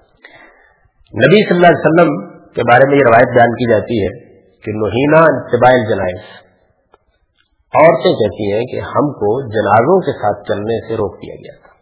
[1.15, 4.73] نبی صلی اللہ علیہ وسلم کے بارے میں یہ روایت بیان کی جاتی ہے کہ
[4.73, 6.48] نوہینا اتباع الجنائز۔
[7.69, 11.73] عورتیں کہتی ہیں کہ ہم کو جنازوں کے ساتھ چلنے سے روک دیا گیا تھا۔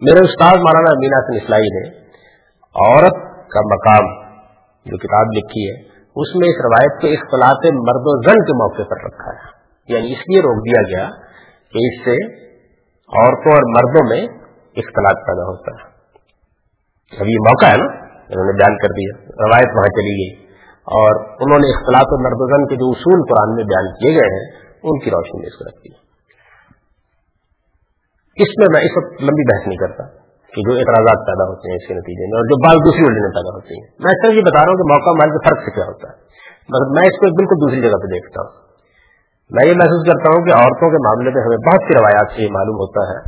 [0.00, 1.98] میرے استاد مولانا امینا سے اسلائی نے
[2.74, 3.14] عورت
[3.48, 4.30] کا مقام
[4.84, 5.80] جو کتاب لکھی ہے،
[6.16, 10.12] اس میں اس روایت کے اختلاط مرد و زن کے موقع پر رکھا ہے۔ یعنی
[10.12, 11.08] اس لیے روک دیا گیا
[11.70, 12.40] کہ اس سے
[12.90, 14.22] عورتوں اور مردوں میں
[14.76, 15.90] اختلاط پیدا ہوتا ہے۔
[17.20, 21.24] اب یہ موقع ہے نا، انہوں نے بیان کر دیا، روایت وہاں چلی گئی۔ اور
[21.24, 24.38] انہوں نے اختلاط و مرد و زن کے جو اصول قرآن میں بیان کیے گئے
[24.38, 25.98] ہیں ان کی روشنی میں اس کو رکھ دیا
[28.42, 30.04] اس میں میں اس وقت لمبی بحث نہیں کرتا
[30.54, 33.30] کہ جو اعتراضات پیدا ہوتے ہیں اس کے نتیجے میں اور جو بعض دوسری الجھنیں
[33.30, 35.70] پیدا ہوتی ہیں۔ میں صرف یہ بتا رہا ہوں کہ موقع مال کے فرق سے
[35.70, 36.16] کیا ہوتا ہے۔
[36.68, 38.52] مگر میں اس کو ایک بالکل دوسری جگہ پہ دیکھتا ہوں۔
[39.50, 42.42] میں یہ محسوس کرتا ہوں کہ عورتوں کے معاملے میں ہمیں بہت سی روایات سے
[42.42, 43.18] یہ معلوم ہوتا ہے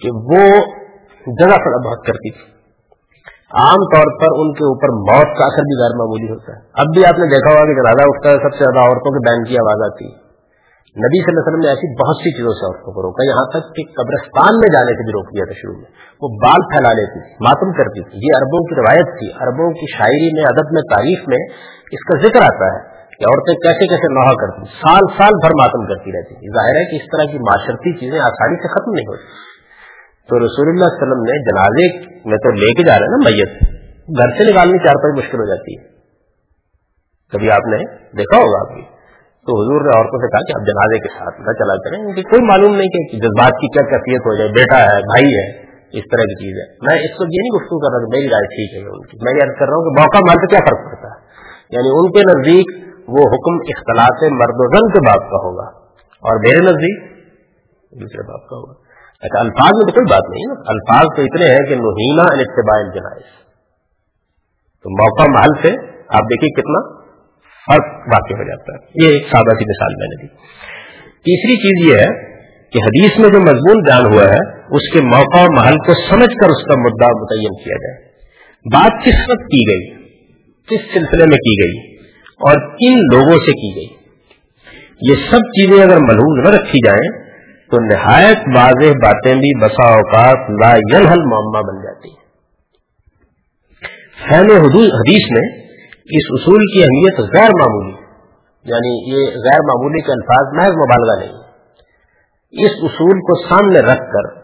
[0.00, 0.44] کہ وہ
[1.40, 2.54] جگہ پر بہت کرتی تھی۔
[3.54, 6.86] عام طور پر ان کے اوپر موت کا اثر بھی غیر معمولی ہوتا ہے۔ اب
[6.94, 9.44] بھی آپ نے دیکھا ہوگا کہ جنازہ اٹھتا ہے، سب سے زیادہ عورتوں کے بین
[9.44, 10.23] کی آواز آتی ہے۔
[10.92, 13.46] نبی صلی اللہ علیہ وسلم نے ایسی بہت سی چیزوں سے عورتوں کو روکا یہاں
[13.50, 15.90] تک کہ قبرستان میں جانے سے بھی روک دیا تھا شروع میں۔
[16.22, 19.86] وہ بال پھیلا لیتی تھی، ماتم کرتی تھی۔ یہ عربوں کی روایت تھی۔ عربوں کی
[19.98, 21.42] شاعری میں، ادب میں، تاریخ میں
[21.92, 25.86] اس کا ذکر آتا ہے کہ عورتیں کیسے کیسے نوحہ کرتی سال سال بھر ماتم
[25.86, 29.06] کرتی رہتی تھی ظاہر ہے کہ اس طرح کی معاشرتی چیزیں آسانی سے ختم نہیں
[29.06, 29.54] ہوتی۔
[30.28, 31.86] تو رسول اللہ علیہ وسلم نے جنازے
[32.28, 33.62] میں تو لے کے جا رہے ہیں نا میت۔
[34.18, 35.84] گھر سے نکالنی چار پانچ مشکل ہو جاتی ہے۔
[37.32, 38.93] کبھی آپ نے دیکھا ہوگا آپ بھی؟
[39.44, 42.22] تو حضور نے عورتوں سے کہا کہ آپ جنازے کے ساتھ نہ چلا کریں کیونکہ
[42.22, 45.64] کوئی معلوم نہیں کہ جذبات کی کیا کیفیت ہو جائے، بیٹا ہے، بھائی ہے،
[45.98, 48.46] اس طرح کی چیز ہے۔ میں اس وقت یہ نہیں گفتگو کر رہا میری رائے
[48.46, 50.84] ٹھیک ہے ان کی۔ میں یہ کر رہا ہوں کہ موقع مال سے کیا فرق
[50.84, 51.18] پڑتا ہے؟
[51.70, 52.68] یعنی ان کے نزدیک
[53.08, 55.66] وہ حکم اختلاط مرد و زن کے باپ کا ہوگا
[56.28, 57.10] اور میرے نزدیک
[58.00, 58.72] دوسرے باپ کا ہوگا۔
[59.22, 63.44] اچھا الفاظ میں تو کوئی بات نہیں الفاظ تو اتنے ہیں کہ نوہینا اتباع الجنائز۔
[64.82, 67.03] تو موقع محل سے آپ دیکھیے کتنا
[67.66, 70.28] فرق واقع ہو جاتا ہے۔ یہ ایک سادہ سی مثال میں نے دی۔
[71.06, 72.34] تیسری چیز یہ ہے
[72.70, 76.36] کہ حدیث میں جو مضمون بیان ہوا ہے، اس کے موقع اور محل کو سمجھ
[76.36, 78.04] کر اس کا مدعا متعین کیا جائے۔
[78.72, 80.04] بات کس وقت کی گئی؟
[80.66, 84.04] کس سلسلے میں کی گئی؟ اور کن لوگوں سے کی گئی؟
[85.10, 87.24] یہ سب چیزیں اگر ملحوظ نہ رکھی جائیں،
[87.70, 92.24] تو نہایت واضح باتیں بھی بسا اوقات لا یلحل معمہ بن جاتی ہیں۔
[94.28, 95.63] فہم حدیث میں
[96.04, 97.94] اس اصول کی اہمیت غیر معمولی
[98.64, 101.44] یعنی یہ غیر معمولی کے الفاظ محض مبالغہ نہیں۔
[102.64, 104.36] اس اصول کو سامنے رکھ کر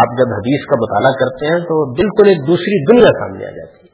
[0.00, 3.86] آپ جب حدیث کا مطالعہ کرتے ہیں تو بالکل ایک دوسری دنیا سامنے آ جاتی
[3.86, 3.92] ہے۔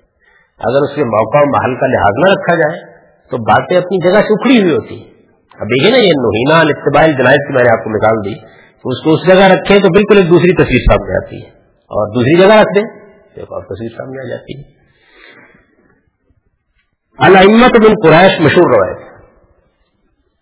[0.59, 2.99] اگر اس کے موقع و محل کا لحاظ نہ رکھا جائے
[3.31, 5.11] تو باتیں اپنی جگہ سے اکھڑی ہوئی ہوتی۔ ہیں
[5.55, 9.05] اب دیکھیے نا یہ نوہینا التباع جنائز کی میں نے آپ کو نکال دی اس
[9.05, 12.55] کو اس جگہ رکھیں تو بالکل ایک دوسری تصویر سامنے آتی ہے۔ اور دوسری جگہ
[12.55, 14.78] رکھ دیں تو ایک اور تصویر سامنے آ جاتی ہے۔
[17.19, 18.99] علامت بن قریش مشہور روایت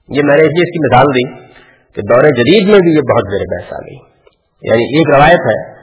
[0.08, 1.44] یہ میں نے اس کی مثال دی
[1.94, 3.96] کہ دور جدید میں بھی یہ بہت زیر بحث آ گئی۔
[4.62, 5.74] یعنی ایک روایت ہے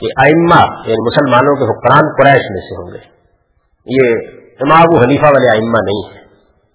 [0.00, 3.14] کہ ائمہ یعنی مسلمانوں کے حکمران قریش میں سے ہوں گے۔
[3.86, 4.16] یہ
[4.60, 6.24] امام و حلیفہ والے ائمہ نہیں ہے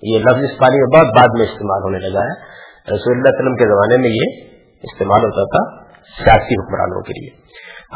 [0.03, 2.59] یہ لفظ اس پانی میں بہت بعد میں استعمال ہونے لگا ہے۔
[2.95, 5.83] رسول اللہ علیہ وسلم کے زمانے میں یہ استعمال ہوتا تھا
[6.23, 7.29] سیاسی حکمرانوں کے لیے۔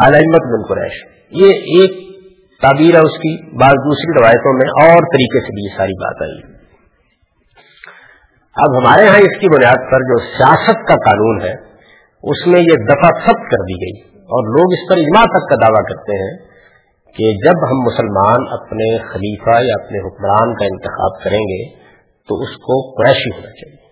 [0.06, 0.92] علامت بن قریش۔
[1.32, 2.13] یہ ایک
[2.64, 6.22] تعبیر ہے اس کی بعض دوسری روایتوں میں اور طریقے سے بھی یہ ساری بات
[6.22, 6.54] آئی۔
[8.56, 11.54] اب ہمارے ہاں اس کی بنیاد پر جو سیاست کا قانون ہے،
[12.24, 15.56] اس میں یہ دفع سب کر دی گئی۔ اور لوگ اس پر اجماع تک کا
[15.56, 16.54] دعویٰ کرتے ہیں
[17.16, 21.76] کہ جب ہم مسلمان اپنے خلیفہ یا اپنے حکمران کا انتخاب کریں گے،
[22.28, 23.84] تو اس کو قریشی ہونا چاہیے۔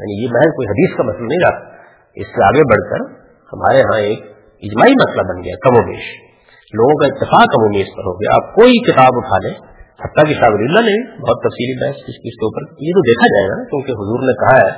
[0.00, 1.74] یعنی یہ محض کوئی حدیث کا مسئلہ نہیں رہا۔
[2.14, 3.20] اس سے آگے بڑھ کر
[3.52, 4.33] ہمارے ہاں ایک
[4.64, 6.04] اجماعی مسئلہ بن گیا کم و بیش
[6.72, 9.74] لوگوں کا اتفاق کم و بیش پر ہو گیا آپ کوئی کتاب اٹھا لیں
[10.04, 13.48] حتیٰ کی شاہ اللہ نے بہت تفصیلی بحث اس کے اوپر یہ تو دیکھا جائے
[13.48, 14.72] گا نا، کیونکہ حضور نے کہا ہے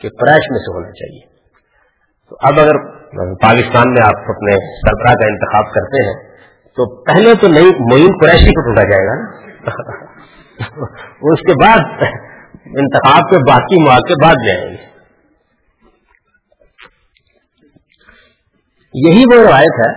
[0.00, 1.20] کہ قریش میں سے ہونا چاہیے۔
[2.30, 2.98] تو اب اگر
[3.34, 6.28] پاکستان میں آپ اپنے سربراہ کا انتخاب کرتے ہیں،
[6.76, 9.48] تو پہلے تو نئی معین قریشی کو ٹوٹا جائے گا نا۔
[11.32, 12.02] اس کے بعد
[12.66, 14.87] انتخاب کے باقی مواقع بعد جائیں گے۔
[19.06, 19.90] یہی وہ روایت ہے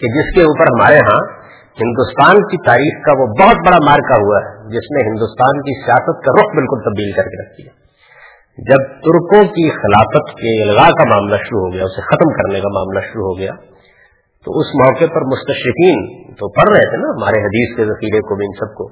[0.00, 1.20] کہ جس کے اوپر ہمارے ہاں
[1.80, 6.24] ہندوستان کی تاریخ کا وہ بہت بڑا مارکا ہوا ہے، جس نے ہندوستان کی سیاست
[6.24, 7.70] کا رخ بالکل تبدیل کر کے رکھ دیا۔
[8.58, 12.72] جب ترکوں کی خلافت کے الغاء کا معاملہ شروع ہو گیا، اسے ختم کرنے کا
[12.74, 13.52] معاملہ شروع ہو گیا،
[14.46, 18.36] تو اس موقع پر مستشقین تو پڑھ رہے تھے نا، ہمارے حدیث کے ذخیرے کو
[18.36, 18.88] بھی ان سب کو۔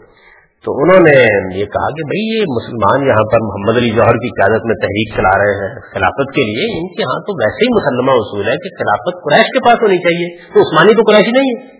[0.65, 1.19] تو انہوں نے
[1.59, 5.17] یہ کہا کہ بھئی یہ مسلمان یہاں پر محمد علی جوہر کی قیادت میں تحریک
[5.17, 8.57] چلا رہے ہیں خلافت کے لیے، ان کے ہاں تو ویسے ہی مسلمہ اصول ہے
[8.57, 11.79] کہ خلافت قریش کے پاس ہونی چاہیے، تو عثمانی تو قریشی نہیں ہے۔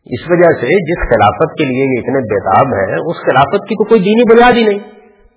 [0.00, 3.84] اس وجہ سے جس خلافت کے لیے یہ اتنے بےتاب ہے اس خلافت کی تو
[3.84, 4.78] کوئی دینی بنیاد ہی نہیں۔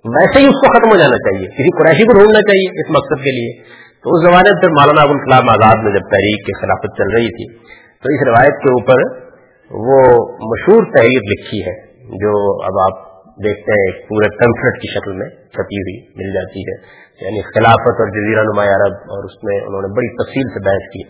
[0.04, 3.24] ویسے ہی اس کو ختم ہو جانا چاہیے، کسی قریشی کو ڈھونڈنا چاہیے اس مقصد
[3.24, 3.62] کے لیے۔
[4.02, 7.28] تو اس زمانے میں پھر مولانا ابوالکلام آزاد میں جب تحریک کی خلافت چل رہی
[7.28, 7.58] تھی،
[8.02, 9.23] تو اس روایت کے اوپر
[9.70, 15.12] وہ مشہور تحریر لکھی ہے، جو اب آپ دیکھتے ہیں ایک پورے پمفلٹ کی شکل
[15.12, 19.60] میں چھپی ہوئی مل جاتی ہے۔ یعنی خلافت اور جزیرہ نما عرب اور اس میں
[19.60, 21.02] انہوں نے بڑی تفصیل سے بحث کی۔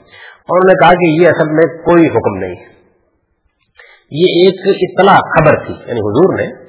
[0.48, 2.74] اور انہوں نے کہا کہ یہ اصل میں کوئی حکم نہیں۔ ہے
[4.10, 6.64] یہ ایک اطلاع خبر تھی یعنی حضور نے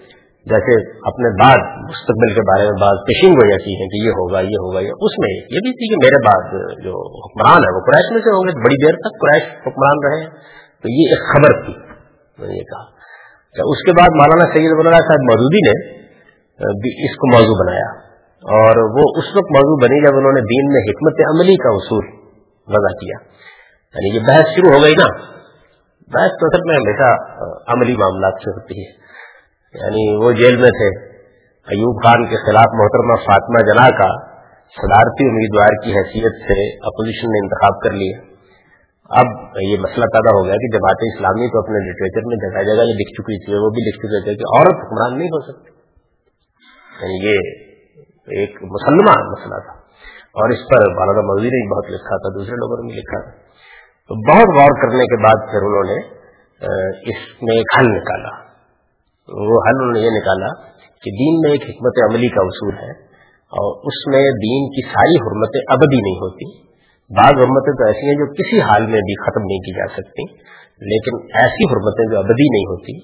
[0.46, 4.40] جیسے اپنے بعد مستقبل کے بارے میں بعض پیشنگ وجہ کی ہے کہ یہ ہوگا
[4.40, 6.44] یہ ہوگا، یہ اس میں یہ بھی تھی کہ میرے بعد
[6.84, 10.56] جو حکمران ہے وہ قریش میں سے ہوں گے، بڑی دیر تک قریش حکمران رہے۔
[10.86, 11.74] تو یہ ایک خبر تھی
[12.40, 12.84] میں نے کہا۔
[13.52, 16.06] اچھا، اس کے بعد مولانا سید مولانا صاحب مودودی نے
[17.10, 18.06] اس کو موضوع بنایا۔
[18.46, 22.06] اور وہ اس وقت موضوع بنی جب انہوں نے دین میں حکمت عملی کا اصول
[22.68, 23.18] وضع کیا۔
[23.96, 25.18] یعنی یہ بحث شروع ہو گئی نا۔
[26.14, 27.10] بحث تو اصل میں ہمیشہ
[27.68, 28.92] عملی معاملات سے ہوتی ہے۔
[29.82, 31.16] یعنی وہ جیل میں تھے۔
[31.50, 34.26] ایوب خان کے خلاف محترمہ فاطمہ جنا کا
[34.66, 38.35] صدارتی امیدوار کی حیثیت سے اپوزیشن نے انتخاب کر لیا۔
[39.10, 39.26] اب
[39.62, 43.14] یہ مسئلہ پیدا ہو گیا کہ جماعت اسلامی تو اپنے لٹریچر میں جگہ جگہ لکھ
[43.14, 45.70] چکی تھی، وہ بھی لکھ چکے تھے کہ عورت حکمران نہیں ہو سکتی۔
[47.02, 47.38] یعنی یہ
[48.40, 49.74] ایک مسلمان مسئلہ تھا۔
[50.16, 53.32] اور اس پر مولانا مودی نے بہت لکھا تھا، دوسرے لوگوں نے بھی لکھا تھا۔
[54.08, 56.16] تو بہت غور کرنے کے بعد پھر انہوں نے
[57.12, 58.30] اس میں ایک حل نکالا۔
[59.34, 62.92] وہ حل انہوں نے یہ نکالا کہ دین میں ایک حکمت عملی کا اصول ہے
[63.30, 66.66] اور اس میں دین کی ساری حرمتیں ابدی نہیں ہوتی۔
[67.12, 70.24] بعض حرمتیں تو ایسی ہیں جو کسی حال میں بھی ختم نہیں کی جا سکتی،
[70.86, 72.98] لیکن ایسی حرمتیں جو ابدی نہیں ہوتی،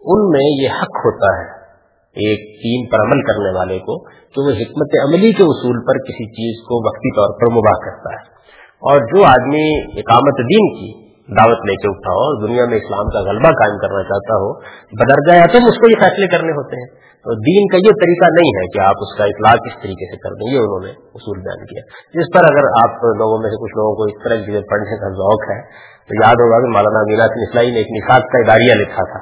[0.00, 1.58] ان میں یہ حق ہوتا ہے
[2.16, 6.26] ایک دین پر عمل کرنے والے کو کہ وہ حکمت عملی کے اصول پر کسی
[6.30, 8.38] چیز کو وقتی طور پر مباح کرتا ہے۔
[8.78, 13.06] اور جو آدمی اقامت دین کی دعوت لے کے اٹھا ہو اور دنیا میں اسلام
[13.06, 14.60] کا غلبہ قائم کرنا چاہتا ہو،
[14.92, 16.97] بدرجہ تو اس کو یہ فیصلے کرنے ہوتے ہیں۔
[17.28, 20.18] تو دین کا یہ طریقہ نہیں ہے کہ آپ اس کا اطلاع کس طریقے سے
[20.20, 21.80] کر دیں، یہ انہوں نے اصول بیان کیا۔
[22.18, 25.10] جس پر اگر آپ لوگوں میں سے کچھ لوگوں کو اس طرح کی پڑھنے کا
[25.18, 25.56] ذوق ہے،
[26.10, 29.20] تو یاد ہوگا کہ مولانا مینا اسلائی نے ایک نصاب کا اداریہ لکھا تھا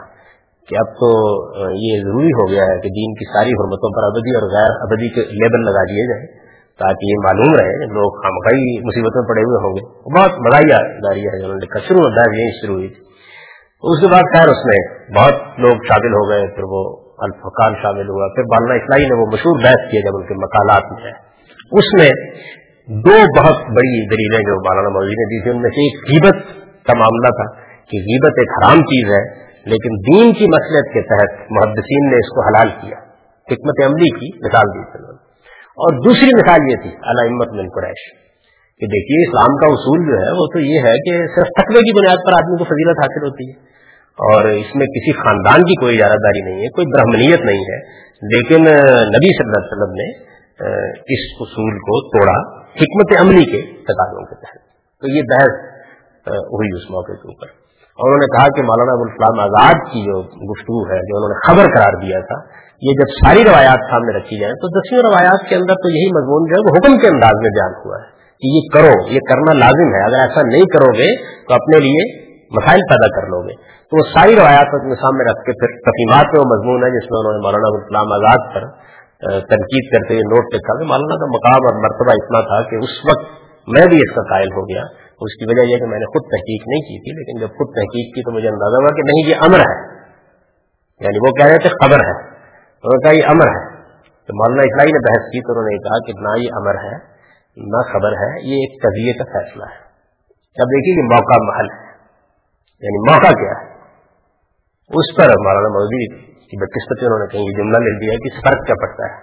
[0.69, 1.09] کہ اب تو
[1.79, 5.09] یہ ضروری ہو گیا ہے کہ دین کی ساری حرمتوں پر ابدی اور غیر ابدی
[5.17, 6.21] کے لیبل لگا دیے جائیں
[6.83, 9.85] تاکہ یہ معلوم رہے لوگ خامخائی مصیبت میں پڑے ہوئے ہوں گے۔
[10.17, 12.93] بہت مزاحیہ داری ہے، انہوں نے لکھا شروع ہوتا ہے یہی شروع ہوئی
[13.93, 14.79] اس کے بعد خیر، اس میں
[15.19, 16.85] بہت لوگ شامل ہو گئے، پھر وہ
[17.19, 20.93] الفقان شامل ہوا پھر بالا اسلائی نے وہ مشہور بحث کیا جب ان کے مکالات
[20.93, 21.13] میں
[21.73, 22.11] اس میں
[22.89, 26.43] دو بہت بڑی دلیلیں جو مولانا مودی نے دی تھی ان میں سے ایک غیبت
[26.87, 27.47] کا معاملہ تھا
[27.91, 29.23] کہ غیبت ایک حرام چیز ہے،
[29.65, 32.99] لیکن دین کی مسلط کے تحت محدثین نے اس کو حلال کیا،
[33.53, 35.05] حکمت عملی کی مثال دی تھی۔
[35.77, 38.05] اور دوسری مثال یہ تھی علامت من قریش،
[38.81, 41.97] کہ دیکھیے اسلام کا اصول جو ہے، وہ تو یہ ہے کہ صرف تقوی کی
[42.01, 43.57] بنیاد پر آدمی کو فضیلت حاصل ہوتی ہے۔
[44.17, 48.07] اور اس میں کسی خاندان کی کوئی اجارہ داری نہیں ہے، کوئی برہمنیت نہیں ہے۔
[48.35, 48.61] لیکن
[49.17, 50.27] نبی صلی اللہ علیہ وسلم نے
[50.93, 54.63] اس اصول کو توڑا حکمت عملی کے تقاضوں کے تحت۔
[55.01, 55.53] تو یہ بحث
[56.37, 57.47] ہوئی اس موقع کے اوپر۔
[58.01, 61.39] اور انہوں نے کہا کہ مولانا ابوالکلام آزاد کی جو گفتگو ہے، جو انہوں نے
[61.47, 65.55] خبر قرار دیا تھا، یہ جب ساری روایات سامنے رکھی جائیں تو دسویں روایات کے
[65.55, 68.09] اندر تو یہی مضمون جو ہے، وہ حکم کے انداز میں بیان ہوا ہے
[68.41, 71.17] کہ یہ کرو، یہ کرنا لازم ہے۔ اگر ایسا نہیں کرو گے
[71.49, 75.41] تو اپنے لیے مسائل پیدا کر لو گے۔ تو وہ ساری روایات اپنے سامنے رکھ
[75.47, 78.63] کے پھر تقیمات میں وہ مضمون ہے جس میں انہوں نے مولانا ابوالکلام آزاد پر
[79.41, 82.95] تنقید کرتے ہوئے نوٹ لکھا کہ مولانا کا مقام اور مرتبہ اتنا تھا کہ اس
[83.09, 84.83] وقت میں بھی اس کا قائل ہو گیا۔
[85.21, 87.67] اس کی وجہ یہ کہ میں نے خود تحقیق نہیں کی تھی، لیکن جب خود
[87.67, 89.97] تحقیق کی تو مجھے اندازہ ہوا کہ نہیں، یہ امر ہے۔
[91.01, 93.77] یعنی وہ کہہ رہے تھے خبر ہے۔ انہوں نے کہا یہ امر ہے۔
[94.27, 96.97] تو مولانا اسلائی نے بحث کی تو انہوں نے کہا کہ نہ یہ امر ہے،
[97.57, 99.87] نہ خبر ہے، یہ ایک قضیے کا فیصلہ ہے۔
[100.63, 101.87] اب دیکھیے یہ موقع محل ہے۔
[102.81, 103.76] یعنی موقع کیا ہے؟
[104.87, 108.29] اس پر مولانا مودی جی کی بدقسمتی انہوں نے کہیں یہ جملہ لکھ دیا کہ
[108.41, 109.21] فرق کیا پڑتا ہے۔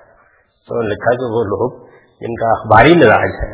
[0.66, 1.88] تو انہوں نے لکھا کہ وہ لوگ
[2.22, 3.54] جن کا اخباری مزاج ہے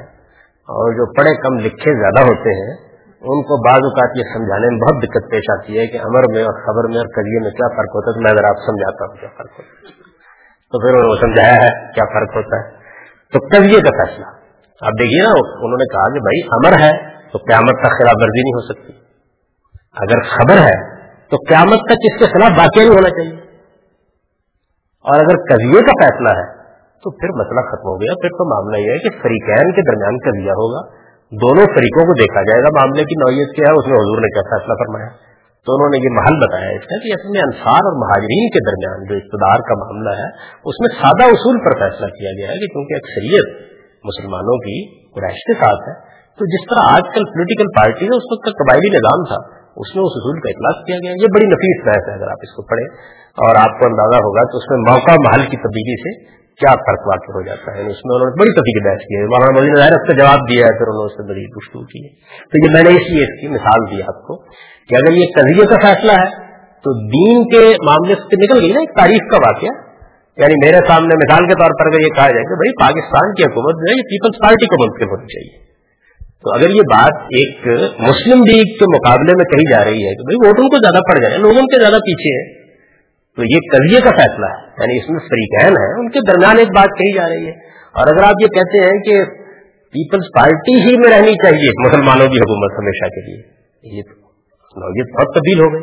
[0.50, 2.78] اور جو پڑھے کم لکھے زیادہ ہوتے ہیں،
[3.22, 6.44] ان کو بعض اوقات یہ سمجھانے میں بہت دقت پیش آتی ہے کہ امر میں
[6.44, 9.06] اور خبر میں اور قریے میں کیا فرق ہوتا ہے، تو میں اگر آپ سمجھاتا
[9.06, 9.92] ہوں کیا فرق ہوتا ہے۔
[10.72, 12.72] تو پھر انہوں نے سمجھایا ہے کیا فرق ہوتا ہے۔
[13.34, 14.26] تو قریے کا فیصلہ۔
[14.82, 18.42] آپ دیکھیے نا، انہوں نے کہا کہ بھائی امر ہے تو قیامت تک خلاف ورزی
[18.42, 18.94] نہیں ہو سکتی۔
[19.94, 20.99] اگر خبر ہے
[21.30, 23.38] تو قیامت تک اس کے خلاف باقی نہیں ہونا چاہیے۔
[25.10, 26.48] اور اگر قزیے کا فیصلہ ہے،
[27.02, 30.18] تو پھر مسئلہ ختم ہو گیا۔ پھر تو معاملہ یہ ہے کہ فریقین کے درمیان
[30.18, 30.82] قزیہ ہوگا۔
[31.32, 34.28] دونوں طریقوں کو دیکھا جائے گا۔ معاملے کی نوعیت کیا ہے، اس میں حضور نے
[34.28, 35.30] کیا فیصلہ فرمایا
[35.66, 38.60] تو انہوں نے یہ محل بتایا اس کا کہ اس میں انصار اور مہاجرین کے
[38.70, 40.30] درمیان جو اقتدار کا معاملہ ہے،
[40.66, 43.48] اس میں سادہ اصول پر فیصلہ کیا گیا ہے کہ کیونکہ اکثریت
[44.06, 44.78] مسلمانوں کی
[45.10, 45.94] قریش کے ساتھ ہے،
[46.38, 49.96] تو جس طرح آج کل پولیٹیکل پارٹی ہے، اس وقت کا قبائلی نظام تھا۔ اس
[49.96, 52.52] میں اس اصول کا اطلاق کیا گیا۔ یہ بڑی نفیس بحث ہے، اگر آپ اس
[52.56, 56.40] کو پڑھیں۔ اور آپ کو اندازہ ہوگا تو اس میں موقع محل کی تبدیلی سے
[56.60, 59.02] کیا فرق واقع ہو جاتا ہے۔ یعنی اس میں انہوں نے بڑی تفریح کی بحث
[59.08, 61.18] کی ہے مولانا مودی نے ظاہر اس کا جواب دیا ہے، پھر انہوں نے اس
[61.18, 62.12] سے بڑی گفتگو کی ہے۔
[62.50, 64.36] تو یہ میں نے اس لیے اس کی مثال دی آپ کو
[64.90, 66.30] کہ اگر یہ قضیے کا فیصلہ ہے،
[66.84, 69.90] تو دین کے معاملے سے نکل گئی نا ایک تاریخ کا واقعہ۔
[70.38, 73.44] یعنی میرے سامنے مثال کے طور پر اگر یہ کہا جائے کہ بھائی پاکستان کی
[73.44, 75.69] حکومت جو ہے، یہ پیپلز پارٹی کو منتخب ہونی چاہیے۔
[76.44, 77.68] تو اگر یہ بات ایک
[78.00, 81.24] مسلم لیگ کے مقابلے میں کہی جا رہی ہے کہ بھائی ووٹوں کو زیادہ پڑ
[81.24, 82.60] جائے، لوگوں کے زیادہ پیچھے ہے،
[83.36, 86.68] تو یہ قضیے کا فیصلہ ہے یعنی اس میں فریقین ہے ان کے درمیان ایک
[86.68, 87.52] بات کہی جا رہی ہے۔
[87.94, 89.26] اور اگر آپ یہ کہتے ہیں کہ
[89.94, 93.42] پیپلز پارٹی ہی میں رہنی چاہیے، مسلمانوں کی حکومت ہمیشہ کے لیے،
[93.98, 95.82] یہ تو یہ بہت تبدیل ہو گئی۔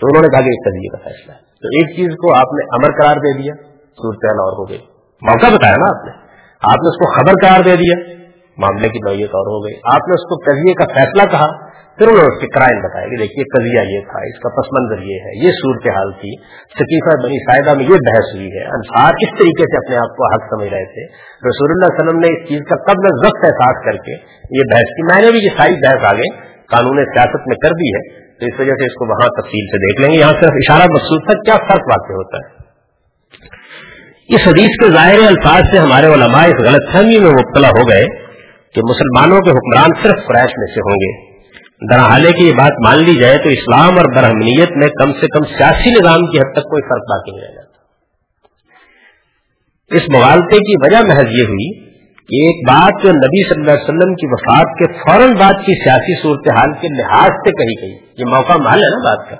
[0.00, 2.52] تو انہوں نے کہا کہ ایک قضیے کا فیصلہ ہے۔ تو ایک چیز کو آپ
[2.52, 3.54] نے امر قرار دے دیا
[3.86, 4.78] صورت اور ہو گئی۔
[5.22, 6.12] موقع بتایا نا آپ نے۔
[6.62, 8.19] آپ نے اس کو خبر قرار دے دیا۔
[8.60, 11.50] معاملے کی نوعیت اور ہو گئی۔ آپ نے اس کو قضیے کا فیصلہ کہا،
[11.98, 14.68] پھر انہوں نے اس کے کرائن بتایا کہ دیکھیے قضیہ یہ تھا، اس کا پس
[14.72, 16.30] منظر یہ ہے، یہ صورت حال تھی،
[16.78, 20.28] ثقیفہ بنی سائدہ میں یہ بحث ہوئی ہے۔ انصار اس طریقے سے اپنے آپ کو
[20.32, 21.04] حق سمجھ رہے تھے۔
[21.48, 24.12] رسول اللہ علیہ وسلم نے اس چیز کا قبل ضبط احساس کر کے
[24.60, 26.30] یہ بحث کی، میں نے بھی یہ ساری بحث آگے
[26.76, 28.02] قانون سیاست میں کر دی ہے،
[28.40, 30.86] تو اس وجہ سے اس کو وہاں تفصیل سے دیکھ لیں گے۔ یہاں صرف اشارہ
[30.90, 32.60] مقصود تھا، کیا فرق واقع ہوتا ہے۔
[34.34, 38.04] اس حدیث کے ظاہر الفاظ سے ہمارے علماء اس غلط فہمی میں مبتلا ہو گئے
[38.74, 41.30] کہ مسلمانوں کے حکمران صرف قریش میں سے ہوں گے۔
[41.92, 45.44] درحالے کی یہ بات مان لی جائے تو اسلام اور برہمنیت میں کم سے کم
[45.58, 47.70] سیاسی نظام کی حد تک کوئی فرق باقی نہیں رہ جاتا۔
[49.96, 51.90] اس مغالطے کی وجہ محض یہ ہوئی
[52.28, 55.74] کہ ایک بات جو نبی صلی اللہ علیہ وسلم کی وفات کے فوراً بعد کی
[55.84, 59.36] سیاسی صورتحال کے لحاظ سے کہی گئی، یہ موقع محل ہے نا بات کا،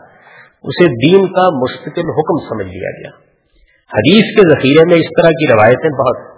[0.63, 3.11] اسے دین کا مستقل حکم سمجھ لیا گیا۔
[3.91, 6.31] حدیث کے ذخیرے میں اس طرح کی روایتیں بہت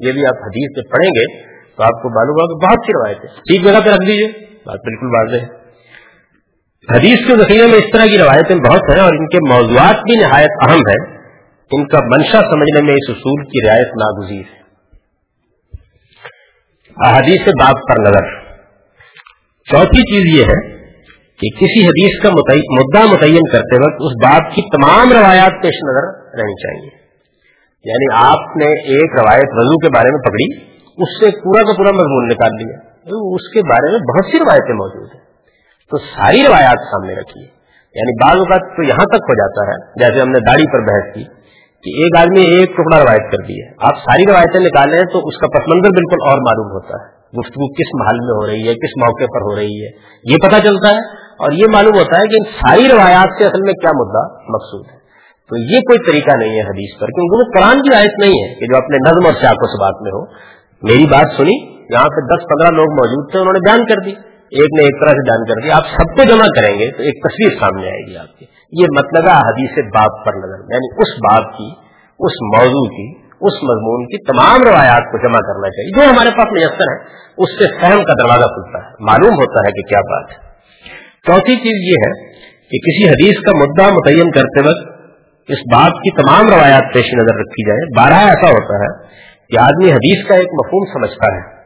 [0.00, 3.36] یہ بھی آپ حدیث سے پڑھیں گے۔ تو آپ کو معلوم ہوگا بہت سی روایتیں
[3.36, 4.28] ٹھیک جگہ پہ رکھ دیجیے
[4.64, 5.66] بات بالکل واضح ہے۔
[6.96, 10.20] حدیث کے ذخیرے میں اس طرح کی روایتیں بہت ہیں اور ان کے موضوعات بھی
[10.20, 11.16] نہایت اہم ہیں۔
[11.72, 14.66] ان کا منشا سمجھنے میں اس اصول کی رعایت ناگزیر ہے۔
[17.06, 18.46] احادیث سے بات پر نظر۔
[19.70, 20.76] چوتھی چیز یہ ہے
[21.16, 26.32] کہ کسی حدیث کا مدعا متعین کرتے وقت اس بات کی تمام روایات پیش نظر
[26.38, 27.06] رہنی چاہیے۔
[27.84, 31.90] یعنی آپ نے ایک روایت وضو کے بارے میں پکڑی اس سے پورا کا پورا
[31.96, 32.76] مضمون نکال لیا۔
[33.34, 35.22] اس کے بارے میں بہت سی روایتیں موجود ہیں۔
[35.90, 37.56] تو ساری روایات سامنے رکھی
[37.94, 41.14] یعنی بعض اوقات تو یہاں تک ہو جاتا ہے، جیسے ہم نے داڑھی پر بحث
[41.14, 41.24] کی
[41.82, 45.36] کہ ایک آدمی ایک ٹکڑا روایت کر دی ہے آپ ساری روایتیں نکالیں تو اس
[45.36, 48.74] کا پس منظر بالکل اور معلوم ہوتا ہے۔ گفتگو کس محل میں ہو رہی ہے،
[48.74, 49.90] کس موقع پر ہو رہی ہے،
[50.32, 53.60] یہ پتہ چلتا ہے۔ اور یہ معلوم ہوتا ہے کہ ان ساری روایات سے اصل
[53.62, 54.96] میں کیا مدعا مقصود ہے۔
[55.48, 58.54] تو یہ کوئی طریقہ نہیں ہے حدیث پر، کیونکہ وہ قرآن کی آیت نہیں ہے
[58.54, 62.20] کہ جو اپنے نظم اور سیاق و سبات میں ہو۔ میری بات سنی، یہاں پہ
[62.20, 64.10] دس پندرہ لوگ موجود تھے، انہوں نے بیان کر دی۔
[64.50, 67.02] ایک نے ایک طرح سے بیان کر دیا آپ سب کو جمع کریں گے تو
[67.02, 71.18] ایک تصویر سامنے آئے گی آپ کی۔ یہ مطلب حدیث باپ پر نظر۔ یعنی اس
[71.18, 71.70] بات کی،
[72.18, 76.52] اس موضوع کی، اس مضمون کی تمام روایات کو جمع کرنا چاہیے۔ جو ہمارے پاس
[76.52, 77.04] میسر ہے
[77.38, 80.46] اس سے فہم کا دروازہ کھلتا ہے۔ معلوم ہوتا ہے کہ کیا بات ہے۔
[81.26, 84.96] چوتھی چیز یہ ہے کہ کسی حدیث کا مدعا متعین کرتے وقت
[85.48, 89.16] اس بات کی تمام روایات پیش نظر رکھی جائے بارہ ایسا ہوتا ہے
[89.50, 91.56] کہ آدمی حدیث کا ایک مفہوم سمجھتا ہے،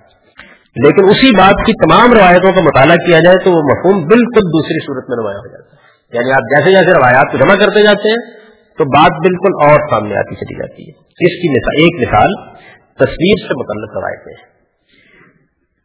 [0.77, 4.85] لیکن اسی بات کی تمام روایتوں کا مطالعہ کیا جائے تو وہ مفہوم بالکل دوسری
[4.87, 5.81] صورت میں نمایاں ہو جاتا ہے۔
[6.13, 8.41] یعنی آپ جیسے جیسے روایات کو جمع کرتے جاتے ہیں،
[8.79, 12.29] تو بات بالکل اور سامنے آتی چلی جاتی ہے۔ اس کی مثال، ایک مثال
[12.95, 14.51] تصویر سے متعلق روایتیں ہیں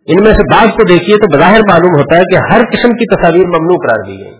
[0.07, 3.15] ان میں سے بعض کو دیکھیے تو بظاہر معلوم ہوتا ہے کہ ہر قسم کی
[3.15, 4.33] تصاویر ممنوع قرار دی گئی۔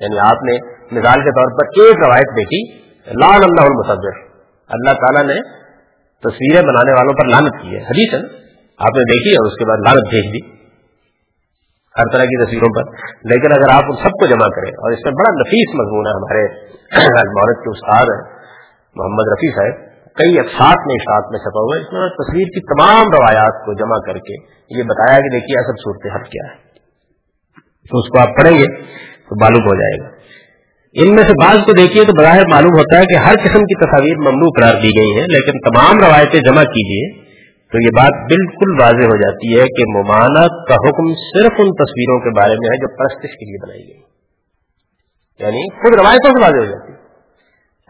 [0.00, 0.52] یعنی آپ نے
[1.00, 4.12] مثال کے طور پر ایک روایت دیکھی لال اللہ المصور
[4.68, 5.59] اللہ تعالیٰ نے
[6.22, 8.40] تصویریں بنانے والوں پر لانت کی ہے۔ حدیث ہے
[8.78, 10.60] آپ نے دیکھی اور اس کے بعد لانت بھیج دی۔
[11.98, 12.84] ہر طرح کی تصویروں پر۔
[13.24, 16.12] لیکن اگر آپ ان سب کو جمع کریں، اور اس میں بڑا نفیس مضمون ہے
[16.12, 16.44] ہمارے
[17.28, 18.40] مورت کے استاد ہیں
[18.96, 22.60] محمد رفیع صاحب، کئی اقساط میں اشاعت میں چھپا ہوا ہے۔ اس میں تصویر کی
[22.60, 24.34] تمام روایات کو جمع کر کے
[24.78, 26.70] یہ بتایا کہ دیکھیے، اصل صورت حل کیا ہے۔
[27.90, 28.66] تو اس کو آپ پڑھیں گے
[29.28, 30.19] تو معلوم ہو جائے گا۔
[30.94, 33.74] ان میں سے بعض کو دیکھیے تو بظاہر معلوم ہوتا ہے کہ ہر قسم کی
[33.80, 37.04] تصاویر ممنوع قرار دی گئی ہیں، لیکن تمام روایتیں جمع کیجیے
[37.72, 42.16] تو یہ بات بالکل واضح ہو جاتی ہے کہ ممانعت کا حکم صرف ان تصویروں
[42.24, 44.00] کے بارے میں ہے جو پرستش کے لیے بنائی گئی
[45.40, 46.98] یعنی خود روایتوں سے واضح ہو جاتی ہے۔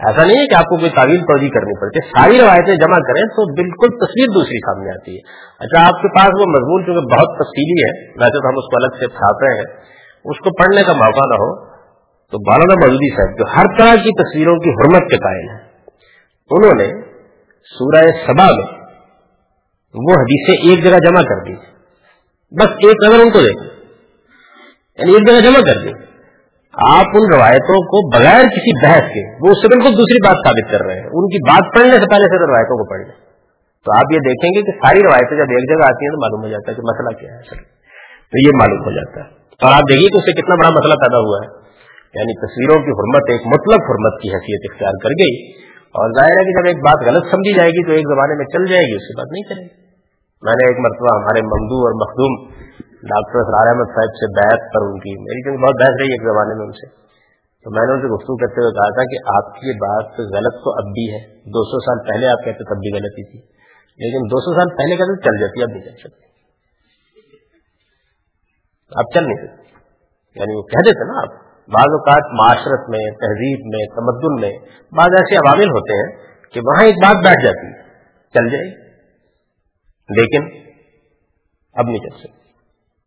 [0.00, 3.22] ایسا نہیں ہے کہ آپ کو کوئی تعویل توجہ کرنی پڑتی ساری روایتیں جمع کریں
[3.38, 5.24] تو بالکل تصویر دوسری سامنے آتی ہے۔
[5.66, 7.90] اچھا آپ کے پاس وہ مضمون چونکہ بہت تفصیلی ہے،
[8.22, 9.66] ویسے تو ہم اس کو الگ سے چھاپے ہیں،
[10.24, 11.50] اس کو پڑھنے کا موقع نہ ہو
[12.30, 15.68] تو مولانا مودودی صاحب جو ہر طرح کی تصویروں کی حرمت کے قائل ہیں،
[16.50, 17.02] انہوں نے
[17.64, 18.80] سورہ سبا میں
[19.94, 21.54] وہ حدیثیں ایک جگہ جمع کر دی۔
[22.60, 23.62] بس ایک نظر ان کو دیکھ
[24.98, 26.10] یعنی ایک جگہ جمع کر دی۔
[26.72, 30.72] آپ ان روایتوں کو بغیر کسی بحث کے، وہ اس سے بالکل دوسری بات ثابت
[30.72, 33.30] کر رہے ہیں۔ ان کی بات پڑھنے سے پہلے سے روایتوں کو پڑھ لیں۔
[33.84, 36.44] تو آپ یہ دیکھیں گے کہ ساری روایتیں جب ایک جگہ آتی ہیں تو معلوم
[36.44, 37.40] ہو جاتا ہے کہ مسئلہ کیا ہے۔
[38.30, 40.94] تو یہ معلوم ہو جاتا ہے۔ اور آپ دیکھیے کہ اس سے کتنا بڑا مسئلہ
[40.94, 41.59] پیدا ہوا ہے۔
[42.14, 45.34] یعنی تصویروں کی حرمت، ایک مطلب حرمت کی حیثیت اختیار کر گئی
[45.94, 48.46] اور ظاہر ہے کہ جب ایک بات غلط سمجھی جائے گی تو ایک زمانے میں
[48.54, 49.70] چل جائے گی، اس کی بات نہیں چلے گی۔
[50.42, 52.36] میں نے ایک مرتبہ ہمارے ممدو اور مخدوم
[53.10, 56.24] ڈاکٹر اسرار احمد صاحب سے بیعت پر ان کی، میری کیونکہ بہت بحث رہی ایک
[56.28, 56.88] زمانے میں ان سے۔
[57.64, 60.20] تو میں نے ان سے گفتگو کرتے ہوئے کہا تھا کہ آپ کی یہ بات
[60.34, 61.20] غلط تو اب بھی ہے،
[61.56, 63.40] دو سو سال پہلے آپ کہتے تب بھی غلطی تھی،
[64.00, 66.28] لیکن دو سو سال پہلے کہتے چل جاتی اب نہیں چل سکتی
[68.92, 73.60] اب چل نہیں سکتی یعنی وہ کہہ دیتے نا آپ۔ بعض اوقات معاشرت میں، تہذیب
[73.66, 74.58] میں، تمدن میں
[74.96, 77.82] بعض ایسے عوامل ہوتے ہیں کہ وہاں ایک بات بیٹھ جاتی ہے،
[78.34, 78.90] چل جائے۔
[80.16, 80.70] لیکن
[81.72, 82.40] اب نہیں چل سکتی۔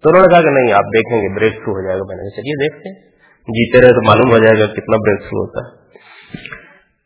[0.04, 2.16] تو انہوں نے کہا کہ نہیں، آپ دیکھیں گے بریک تھرو ہو جائے گا۔ میں
[2.16, 3.14] نے چلیے دیکھتے ہیں۔
[3.48, 5.84] جیتے رہے تو معلوم ہو جائے گا کتنا بریک تھرو ہوتا ہے۔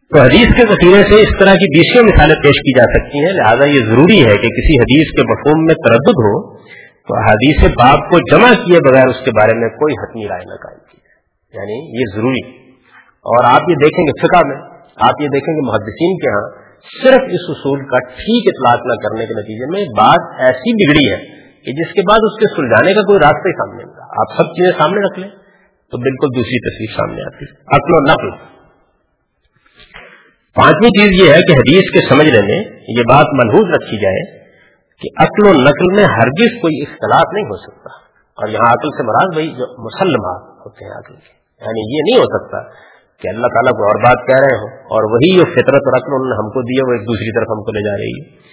[0.10, 3.34] تو حدیث کے وسیلے سے اس طرح کی بیسوں مثالیں پیش کی جا سکتی ہیں۔
[3.34, 8.10] لہذا یہ ضروری ہے کہ کسی حدیث کے مفہوم میں تردد ہو، تو حدیث باپ
[8.10, 11.07] کو جمع کیے بغیر اس کے بارے میں کوئی حتمی رائے نہ قائم کی جائے۔
[11.54, 12.58] یعنی یہ ضروری۔
[13.02, 14.56] اور آپ یہ دیکھیں گے فقہ میں،
[14.96, 16.68] آپ یہ دیکھیں گے محدثین کے ہاں
[17.04, 21.38] صرف اس اصول کا ٹھیک اطلاق نہ کرنے کے نتیجے میں بات ایسی بگڑی ہے
[21.66, 24.44] کہ جس کے بعد اس کے سلجھانے کا کوئی راستہ ہی سامنے نہیں۔ آپ سب
[24.44, 25.30] چیزیں سامنے رکھ لیں
[25.92, 28.58] تو بالکل دوسری تصویر سامنے آتی ہے۔ عقل و نقل۔
[30.56, 34.48] پانچویں چیز یہ ہے کہ حدیث کے سمجھنے میں یہ بات ملحوظ رکھی جائے
[35.02, 37.90] کہ عقل و نقل میں ہرگز کوئی اختلاف نہیں ہو سکتا۔
[38.38, 42.20] اور یہاں عقل سے مراد وہی جو مسلمات ہوتے ہیں عقل کے۔ یعنی یہ نہیں
[42.20, 42.58] ہو سکتا
[43.22, 46.12] کہ اللہ تعالیٰ کو اور بات کہہ رہے ہوں اور وہی جو فطرت اور عقل
[46.14, 48.48] انہوں نے ہم کو دیا، وہ ایک دوسری طرف ہم کو لے جا رہی ہے۔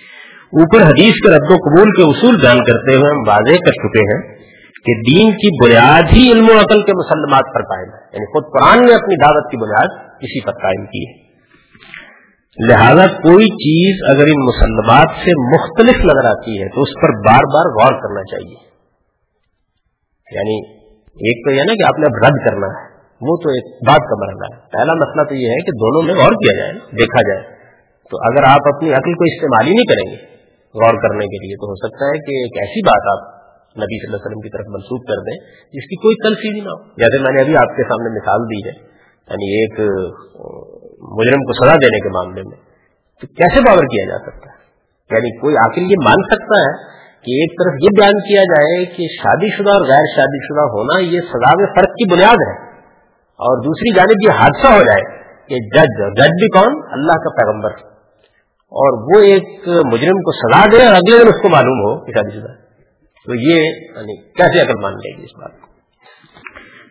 [0.44, 4.00] اوپر حدیث کے رد و قبول کے اصول بیان کرتے ہوئے ہم واضح کر چکے
[4.00, 4.44] ہیں
[4.86, 8.44] کہ دین کی بنیاد ہی علم و عقل کے مسلمات پر قائم ہے۔ یعنی خود
[8.52, 11.24] قرآن نے اپنی دعوت کی بنیاد اسی پر قائم کی ہے۔
[12.68, 17.42] لہذا کوئی چیز اگر ان مسلمات سے مختلف نظر آتی ہے تو اس پر بار
[17.54, 18.74] بار غور کرنا چاہیے۔
[20.32, 22.93] یعنی ایک تو یہ نا کہ آپ نے اب رد کرنا ہے۔
[23.28, 26.14] وہ تو ایک بات کا مرحلہ ہے۔ پہلا مسئلہ تو یہ ہے کہ دونوں میں
[26.14, 27.42] غور کیا جائے، دیکھا جائے۔
[28.10, 30.34] تو اگر آپ اپنی عقل کو استعمال ہی نہیں کریں گے،
[30.74, 33.34] غور کرنے کے لیے تو ہو سکتا ہے کہ ایک ایسی بات آپ
[33.78, 35.38] نبی صلی اللہ علیہ وسلم کی طرف منسوخ کر دیں،
[35.72, 38.68] جس کی کوئی تلفی نہ ہو۔ جیسے میں نے ابھی آپ کے سامنے مثال دی
[38.68, 38.74] ہے
[39.30, 39.80] یعنی ایک
[41.18, 42.56] مجرم کو سزا دینے کے معاملے میں،
[43.20, 44.64] تو کیسے باور کیا جا سکتا ہے؟
[45.10, 46.94] یعنی کوئی آخر یہ مان سکتا ہے
[47.24, 51.00] کہ ایک طرف یہ بیان کیا جائے کہ شادی شدہ اور غیر شادی شدہ ہونا
[51.00, 52.73] یہ سزا میں فرق کی بنیاد ہے۔
[53.34, 57.94] اور دوسری جانب یہ حادثہ ہو جائے کہ جج جج بھی کون؟ اللہ کا پیغمبر۔
[58.76, 62.12] اور وہ ایک مجرم کو سزا دے اور اگلے دن اس کو معلوم ہو کہ
[62.12, 62.64] شادی شدہ۔
[63.26, 65.66] تو یہ یعنی کیسے عقل مان لے گی اس بات کو؟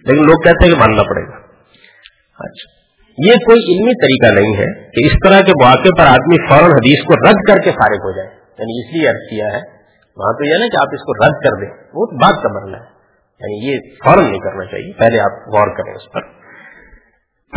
[0.06, 1.36] لیکن لوگ کہتے ہیں کہ ماننا پڑے گا۔
[2.40, 2.84] اچھا۔
[3.18, 7.06] یہ کوئی علمی طریقہ نہیں ہے کہ اس طرح کے واقع پر آدمی فوراً حدیث
[7.06, 8.30] کو رد کر کے فارغ ہو جائے۔
[8.60, 9.62] یعنی اس لیے عرض کیا ہے،
[10.18, 12.78] وہاں تو یہ نا کہ آپ اس کو رد کر دیں۔ وہ بات کا مرنا
[12.78, 12.93] ہے۔
[13.40, 16.22] یعنی یہ فوراً نہیں کرنا چاہیے، پہلے آپ غور کریں اس پر۔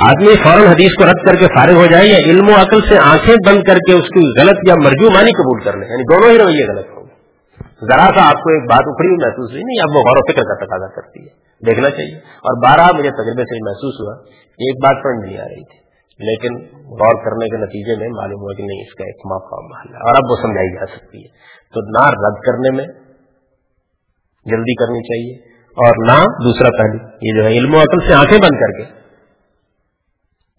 [0.02, 2.98] آدمی فوراً حدیث کو رد کر کے فارغ ہو جائے یا علم و عقل سے
[3.02, 6.30] آنکھیں بند کر کے اس کی غلط یا مرجو مانی قبول کر لیں یعنی دونوں
[6.30, 7.06] ہی رویے غلط ہوں۔
[7.90, 10.32] ذرا سا آپ کو ایک بات اکھڑی ہوئی محسوس ہوئی نہیں، اب وہ غور و
[10.32, 14.84] فکر کا تقاضا کرتی ہے۔ دیکھنا چاہیے۔ اور بارہ مجھے تجربے سے محسوس ہوا ایک
[14.84, 15.78] بات سمجھ نہیں آ رہی تھی۔
[16.18, 19.94] لیکن غور کرنے کے نتیجے میں معلوم ہوا کہ نہیں، اس کا ایک موقع محل
[19.94, 21.28] ہے۔ اور اب وہ سمجھائی جا سکتی ہے۔
[21.74, 22.84] تو نہ رد کرنے میں
[24.44, 25.45] جلدی کرنی چاہیے۔
[25.76, 28.82] اور نہ دوسرا پہلو۔ یہ جو ہے، علم و عقل سے آنکھیں بند کر کے۔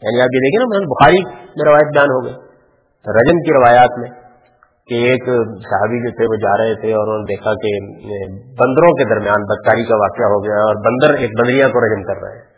[0.02, 2.48] یعنی آپ یہ دیکھیں نا بخاری میں روایت بیان ہو گئے
[3.08, 4.10] رجم کی روایات میں
[4.88, 5.24] کہ ایک
[5.64, 7.72] صحابی جو تھے، وہ جا رہے تھے اور انہوں نے دیکھا کہ
[8.52, 12.22] بندروں کے درمیان بدکاری کا واقعہ ہو گیا اور بندر ایک بندریا کو رجم کر
[12.24, 12.58] رہے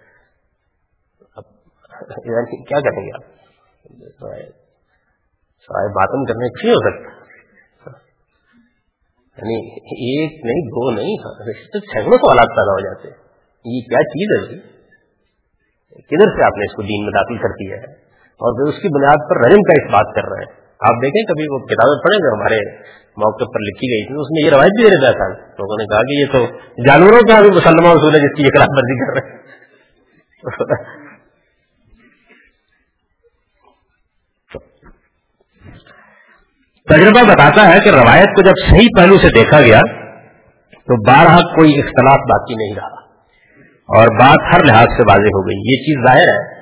[2.25, 3.23] یعنی ہیں کیا کریں گے آپ؟
[5.67, 7.18] سوائے باتم کرنے کی ہو سکتا؟
[9.39, 9.55] یعنی
[10.11, 11.33] ایک نہیں، دو نہیں ہاں،
[11.73, 13.07] سینکڑوں سوالات پیدا ہو جاتے
[13.65, 14.79] یہ کیا چیز ہے جی؟
[16.01, 18.09] کدھر سے آپ نے اس کو دین میں داخل کر دیا ہے؟
[18.39, 21.33] اور پھر اس کی بنیاد پر رجم کا اس بات کر رہے ہیں۔ آپ دیکھیں،
[21.33, 22.77] کبھی وہ کتابیں پڑھیں گے، ہمارے
[23.09, 26.01] موقع پر لکھی گئی تھی اس میں یہ روایت بھی دے تھا لوگوں نے کہا
[26.01, 29.13] کہ یہ تو جانوروں کا بھی مسلمان اصول ہے، جس کی یہ خلاف ورزی کر
[29.13, 29.39] رہے ہیں۔
[36.89, 39.79] تجربہ بتاتا ہے کہ روایت کو جب صحیح پہلو سے دیکھا گیا
[40.73, 42.99] تو بارہ کوئی اختلاف باقی نہیں رہا
[43.99, 46.59] اور بات ہر لحاظ سے واضح ہو گئی۔ یہ چیز ظاہر ہے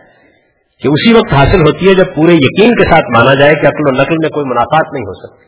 [0.84, 3.88] کہ اسی وقت حاصل ہوتی ہے جب پورے یقین کے ساتھ مانا جائے کہ عقل
[3.88, 5.46] و نقل میں کوئی منافعات نہیں ہو سکتی۔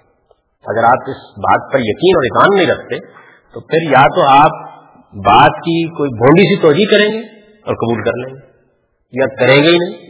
[0.67, 2.99] اگر آپ اس بات پر یقین اور ایمان نہیں رکھتے
[3.53, 4.69] تو پھر یا تو آپ
[5.13, 7.25] بات کی کوئی بھونڈی سی توجہ کریں گے
[7.65, 8.39] اور قبول کر لیں گے،
[9.13, 10.01] یا کریں گے ہی نہیں۔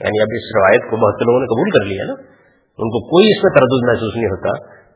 [0.00, 2.32] یعنی اب اس روایت کو بہت سے لوگوں نے قبول کر لیا نا۔
[2.82, 4.52] ان کو کوئی اس میں تردد محسوس نہیں ہوتا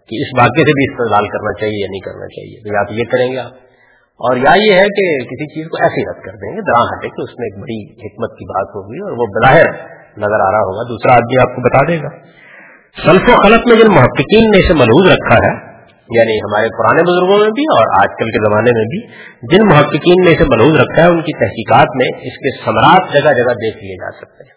[0.09, 2.95] کہ اس واقعے سے بھی استعمال کرنا چاہیے یا نہیں کرنا چاہیے۔ تو یا تو
[2.95, 3.67] یہ کریں گے آپ۔
[4.17, 6.83] اور یا یہ ہے کہ کسی چیز کو ایسے ہی رد کر دیں گے درا
[6.83, 9.67] ہٹے کہ اس میں ایک بڑی حکمت کی بات ہوگی اور وہ بظاہر
[10.19, 12.09] نظر آ رہا ہوگا، دوسرا آدمی آپ کو بتا دے گا۔
[13.05, 15.77] سلف و خلط میں جن محققین نے اسے ملحوظ رکھا ہے
[16.11, 19.01] یعنی ہمارے پرانے بزرگوں میں بھی اور آج کل کے زمانے میں بھی،
[19.43, 23.43] جن محققین نے اسے ملحوظ رکھا ہے، ان کی تحقیقات میں اس کے ثمرات جگہ
[23.43, 24.57] جگہ دیکھ لیے جا سکتے ہیں۔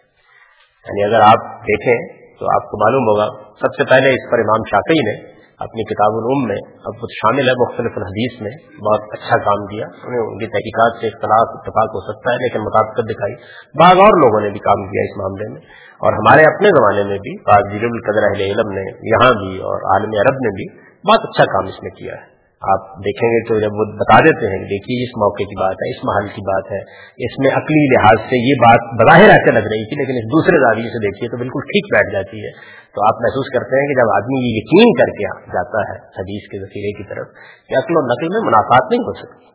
[0.86, 3.26] یعنی اگر آپ دیکھیں تو آپ کو معلوم ہوگا،
[3.60, 7.48] سب سے پہلے اس پر امام شافعی نے اپنی کتاب العم میں، اب کچھ شامل
[7.48, 8.50] ہے مختلف الحدیث میں،
[8.86, 12.60] بہت اچھا کام کیا۔ انہیں ان کی تحقیقات سے اختلاف، اتفاق ہو سکتا ہے، لیکن
[12.60, 13.34] مطابقت دکھائی۔
[13.78, 15.60] بعض اور لوگوں نے بھی کام کیا اس معاملے میں۔
[16.00, 20.10] اور ہمارے اپنے زمانے میں بھی بعض القدر اہل علم نے یہاں بھی اور عالم
[20.20, 22.29] عرب نے بھی بہت اچھا کام اس میں کیا ہے۔
[22.62, 25.86] آپ دیکھیں گے تو جب وہ بتا دیتے ہیں دیکھیے اس موقع کی بات ہے،
[25.92, 26.80] اس محل کی بات ہے،
[27.26, 30.60] اس میں عقلی لحاظ سے یہ بات بظاہر ایسے لگ رہی تھی، لیکن اس دوسرے
[30.64, 32.50] زاویے سے دیکھیے تو بالکل ٹھیک بیٹھ جاتی ہے۔
[32.96, 36.50] تو آپ محسوس کرتے ہیں کہ جب آدمی یہ یقین کر کے جاتا ہے حدیث
[36.52, 37.32] کے ذخیرے کی طرف
[37.70, 39.48] کہ عقل و نقل میں منافعات نہیں ہو سکتی۔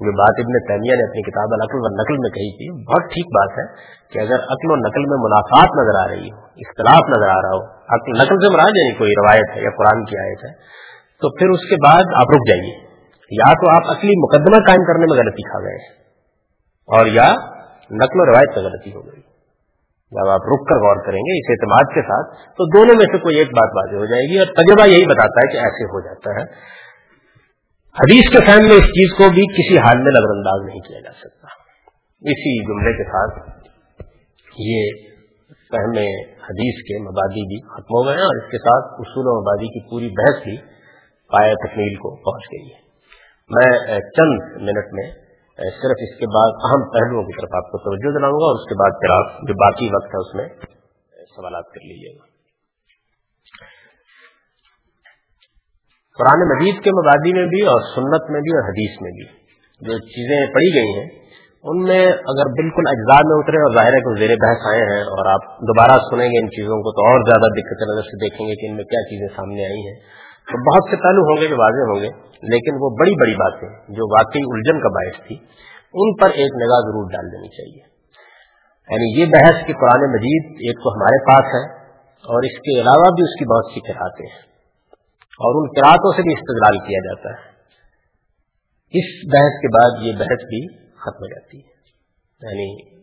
[0.00, 3.34] یہ بات ابن تیمیہ نے اپنی کتاب العقل و نقل میں کہی تھی، بہت ٹھیک
[3.34, 3.66] بات ہے
[4.12, 7.58] کہ اگر عقل و نقل میں منافعات نظر آ رہی ہو، اختلاف نظر آ رہا
[7.58, 7.62] ہو،
[7.96, 10.52] عقل نقل سے مراد یعنی کوئی روایت ہے یا قرآن کی آیت ہے
[11.22, 12.74] تو پھر اس کے بعد آپ رک جائیے۔
[13.30, 15.76] یا تو آپ اصلی مقدمہ قائم کرنے میں غلطی کھا گئے
[16.98, 17.28] اور یا
[17.90, 19.22] نقل و روایت میں غلطی ہو گئی۔
[20.12, 23.18] جب آپ رک کر غور کریں گے اس اعتماد کے ساتھ تو دونوں میں سے
[23.18, 26.00] کوئی ایک بات واضح ہو جائے گی اور تجربہ یہی بتاتا ہے کہ ایسے ہو
[26.00, 26.44] جاتا ہے۔
[28.02, 31.00] حدیث کے فہم میں اس چیز کو بھی کسی حال میں نظر انداز نہیں کیا
[31.00, 31.46] جا سکتا۔
[32.20, 33.62] اسی جملے کے ساتھ
[34.58, 34.90] یہ
[35.72, 35.92] فہم
[36.42, 39.66] حدیث کے مبادی بھی ختم ہو گئے ہیں اور اس کے ساتھ اصول و مبادی
[39.66, 40.71] کی پوری بحث بھی
[41.32, 42.80] پایا تکمیل کو پہنچ گئی ہے
[43.50, 45.06] میں چند منٹ میں
[45.78, 48.68] صرف اس کے بعد اہم پہلوؤں کی طرف آپ کو توجہ دلاؤں گا اور اس
[48.68, 50.46] کے بعد پھر آپ جو باقی وقت ہے اس میں
[51.32, 52.30] سوالات کر لیجیے گا۔
[56.18, 59.26] قرآن مجید کے مبادی میں بھی اور سنت میں بھی اور حدیث میں بھی
[59.80, 61.06] جو چیزیں پڑھی گئی ہیں،
[61.64, 62.00] ان میں
[62.32, 65.46] اگر بالکل اجزاء میں اترے اور ظاہر ہے کہ زیر بحث آئے ہیں اور آپ
[65.70, 68.70] دوبارہ سنیں گے ان چیزوں کو تو اور زیادہ دقت نظر سے دیکھیں گے کہ
[68.70, 69.96] ان میں کیا چیزیں سامنے آئی ہیں۔
[70.48, 73.68] تو بہت سے پہلو ہوں گے جو واضح ہوں گے، لیکن وہ بڑی بڑی باتیں
[73.68, 75.36] جو واقعی الجھن کا باعث تھی،
[75.94, 77.92] ان پر ایک نگاہ ضرور ڈال دینی چاہیے۔
[78.82, 83.14] یعنی یہ بحث کہ قرآن مجید ایک تو ہمارے پاس ہے اور اس کے علاوہ
[83.14, 84.52] بھی اس کی بہت سی کراطیں ہیں۔
[85.32, 87.52] اور ان کراطوں سے بھی استقلال کیا جاتا ہے۔
[88.92, 91.72] اس بحث کے بعد یہ بحث بھی ختم ہو جاتی ہے۔
[92.42, 92.96] یعنی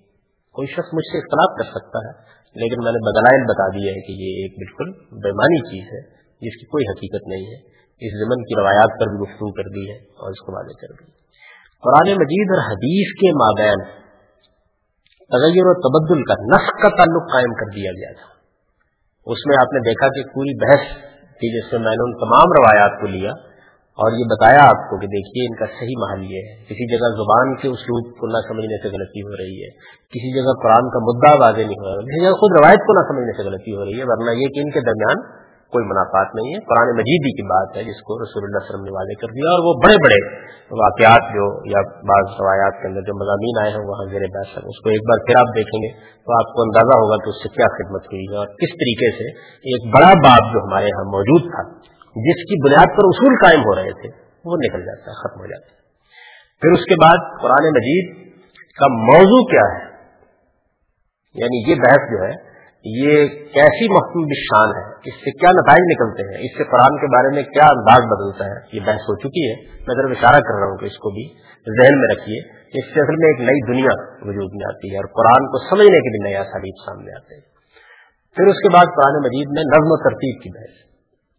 [0.51, 4.07] کوئی شخص مجھ سے اختلاف کر سکتا ہے، لیکن میں نے بدلائل بتا دیا ہے
[4.07, 7.57] کہ یہ ایک بالکل بےمانی چیز ہے۔ جس کی کوئی حقیقت نہیں ہے،
[8.01, 10.93] اس زمن کی روایات پر بھی گفتگو کر دی ہے اور اس کو واضح کر
[10.99, 11.07] دی
[11.83, 13.83] قرآن مجید اور حدیث کے مابین
[15.31, 18.29] تغیر و تبدل کا نسق کا تعلق قائم کر دیا گیا تھا۔
[19.27, 20.87] اس میں آپ نے دیکھا کہ پوری بحث
[21.41, 23.35] تھی جس میں میں نے ان تمام روایات کو لیا
[23.97, 27.09] اور یہ بتایا آپ کو کہ دیکھیے ان کا صحیح محل یہ ہے۔ کسی جگہ
[27.19, 29.69] زبان کے اسلوب کو نہ سمجھنے سے غلطی ہو رہی ہے،
[30.13, 33.03] کسی جگہ قرآن کا مدعا واضح نہیں ہو رہا، کسی جگہ خود روایت کو نہ
[33.09, 35.23] سمجھنے سے غلطی ہو رہی ہے، ورنہ یہ کہ ان کے درمیان
[35.73, 38.69] کوئی منافعات نہیں ہے۔ قرآن مجید ہی کی بات ہے جس کو رسول اللہ علیہ
[38.69, 42.87] وسلم نے واضح کر دیا اور وہ بڑے بڑے واقعات جو یا بعض روایات کے
[42.87, 45.79] اندر جو مضامین آئے ہیں، وہاں زیر بحث اس کو ایک بار پھر آپ دیکھیں
[45.83, 48.71] گے تو آپ کو اندازہ ہوگا کہ اس سے کیا خدمت ہوئی ہے اور کس
[48.71, 51.63] طریقے سے ایک بڑا باب جو ہمارے یہاں موجود تھا،
[52.15, 54.09] جس کی بنیاد پر اصول قائم ہو رہے تھے،
[54.45, 55.79] وہ نکل جاتا ہے ختم ہو جاتا۔ ہے
[56.61, 59.89] پھر اس کے بعد قرآن مجید کا موضوع کیا ہے؟
[61.35, 62.48] یعنی یہ بحث جو ہے
[62.83, 67.07] یہ کیسی محفوظ شان ہے اس سے کیا نتائج نکلتے ہیں، اس سے قرآن کے
[67.07, 69.55] بارے میں کیا انداز بدلتا ہے، یہ بحث ہو چکی ہے۔
[69.87, 71.49] میں ذرا اشارہ کر رہا ہوں کہ اس کو بھی
[71.79, 75.07] ذہن میں رکھیے اس سے اصل میں ایک نئی دنیا وجود میں آتی ہے اور
[75.07, 77.41] قرآن کو سمجھنے کے بھی نیا سالیب سامنے آتے ہیں۔
[78.35, 80.75] پھر اس کے بعد قرآن مجید میں نظم و ترتیب کی بحث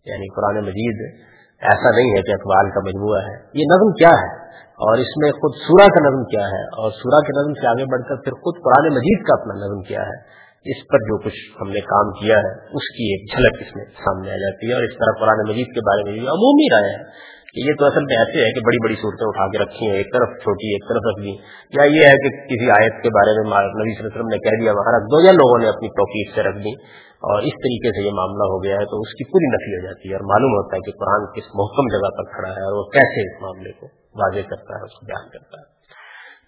[0.06, 1.20] یعنی قرآن مجید
[1.60, 4.30] ایسا نہیں ہے کہ اقبال کا مجموعہ ہے۔ یہ نظم کیا ہے؟
[4.60, 7.84] اور اس میں خود سورہ کا نظم کیا ہے؟ اور سورہ کے نظم سے آگے
[7.90, 11.40] بڑھ کر پھر خود قرآن مجید کا اپنا نظم کیا ہے؟ اس پر جو کچھ
[11.60, 14.74] ہم نے کام کیا ہے، اس کی ایک جھلک اس میں سامنے آ جاتی ہے
[14.74, 17.04] اور اس طرح قرآن مجید کے بارے میں بھی عمومی رائے ہے
[17.50, 19.96] کہ یہ تو اصل میں ایسے ہے کہ بڑی بڑی صورتیں اٹھا کے رکھی ہیں،
[19.96, 21.32] ایک طرف چھوٹی، ایک طرف رکھ دی
[21.78, 24.38] یا یہ ہے کہ کسی آیت کے بارے میں نبی صلی اللہ علیہ وسلم نے
[24.38, 26.74] کہہ دیا، وہاں رکھ دو، یا لوگوں نے اپنی توقیف سے رکھ دی۔
[27.20, 29.86] اور اس طریقے سے یہ معاملہ ہو گیا ہے، تو اس کی پوری نفی ہو
[29.86, 32.72] جاتی ہے اور معلوم ہوتا ہے کہ قرآن کس محکم جگہ پر کھڑا ہے اور
[32.72, 35.66] وہ کیسے اس معاملے کو واضح کرتا ہے اس کو بیان کرتا ہے۔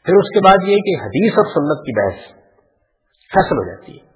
[0.05, 2.42] پھر اس کے بعد یہ کہ حدیث اور سنت کی بحث۔
[3.35, 4.13] فیصل ہو جاتی ہے۔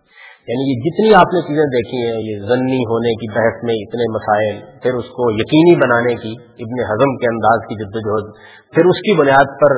[0.48, 4.14] یعنی یہ جتنی آپ نے چیزیں دیکھی ہیں، یہ ضنی ہونے کی بحث میں اتنے
[4.14, 8.34] مسائل، پھر اس کو یقینی بنانے کی ابن ہضم کے انداز کی جدوجہد،
[8.74, 9.72] پھر اس کی بنیاد پر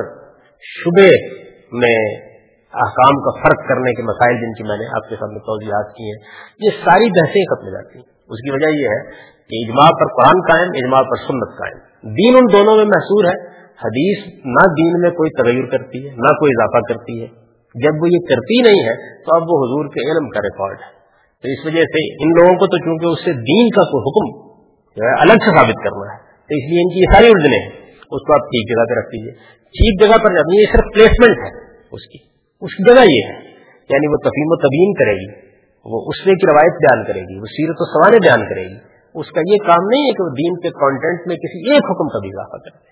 [0.61, 1.39] شبے
[1.71, 2.29] میں
[2.73, 6.03] احکام کا فرق کرنے کے مسائل جن کی میں نے آپ کے سامنے توضیحات کی
[6.03, 6.19] ہیں،
[6.59, 9.11] یہ ساری بحثیں ختم ہو جاتی ہیں۔ اس کی وجہ یہ ہے
[9.49, 13.59] کہ اجماع پر قرآن قائم، اجماع پر سنت قائم۔ دین ان دونوں میں محصور ہے۔
[13.59, 17.38] حدیث نہ دین میں کوئی تغیر کرتی ہے، نہ کوئی اضافہ کرتی ہے۔
[17.73, 20.99] جب وہ یہ کرتی نہیں ہے تو اب وہ حضور کے علم کا ریکارڈ ہے۔
[21.39, 24.49] تو اس وجہ سے ان لوگوں کو تو چونکہ اس سے دین کا کوئی حکم
[24.97, 27.59] جو ہے الگ سے ثابت کرنا ہے، تو اس لیے ان کی یہ ساری الجھنیں
[27.59, 30.85] ہیں۔ اس کو آپ ٹھیک جگہ پہ رکھ دیجیے ٹھیک جگہ پر جاتی یہ صرف
[30.93, 32.17] پلیسمنٹ ہے اس کی۔
[32.61, 33.49] اس کی جگہ یہ ہے
[33.89, 35.49] یعنی وہ تفیم و تبین کرے گی،
[35.85, 38.77] وہ اس کی روایت بیان کرے گی، وہ سیرت و سوارے بیان کرے گی۔
[39.15, 42.07] اس کا یہ کام نہیں ہے کہ وہ دین کے کانٹینٹ میں کسی ایک حکم
[42.07, 42.89] کا بھی اضافہ کرتے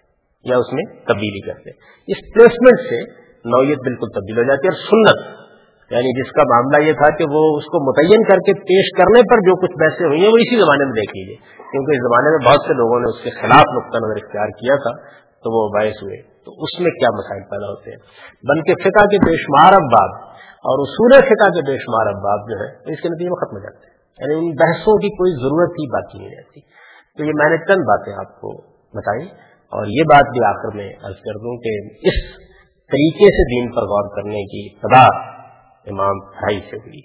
[0.49, 1.69] یا اس میں تبدیلی کرتے۔
[2.07, 5.17] اس پلیسمنٹ سے نوعیت بالکل تبدیل ہو جاتی ہے اور سنت
[5.91, 9.19] یعنی جس کا معاملہ یہ تھا کہ وہ اس کو متعین کر کے پیش کرنے
[9.19, 11.35] پر جو کچھ بحثیں ہوئی ہیں، وہ اسی زمانے میں دیکھ لیجیے
[11.71, 14.75] کیونکہ اس زمانے میں بہت سے لوگوں نے اس کے خلاف نقطہ نظر اختیار کیا
[14.75, 17.97] تھا، تو وہ باعث ہوئے۔ تو اس میں کیا مسائل پیدا ہوتے ہیں؟
[18.43, 20.27] بلکہ فقہ کے بے شمار اباب
[20.57, 23.61] اور اصول فقہ کے بے شمار اباب جو ہے اس کے نتیجے میں ختم ہو
[23.61, 26.59] جاتے ہیں۔ یعنی ان بحثوں کی کوئی ضرورت ہی باقی نہیں رہتی۔
[27.17, 28.61] تو یہ میں نے چند باتیں آپ کو
[28.97, 29.25] بتائی
[29.71, 31.73] اور یہ بات بھی آخر میں عرض کر دوں کہ
[32.07, 32.46] اس
[32.91, 35.05] طریقے سے دین پر غور کرنے کی ابتدا
[35.88, 37.01] امام بھائی سے ہوئی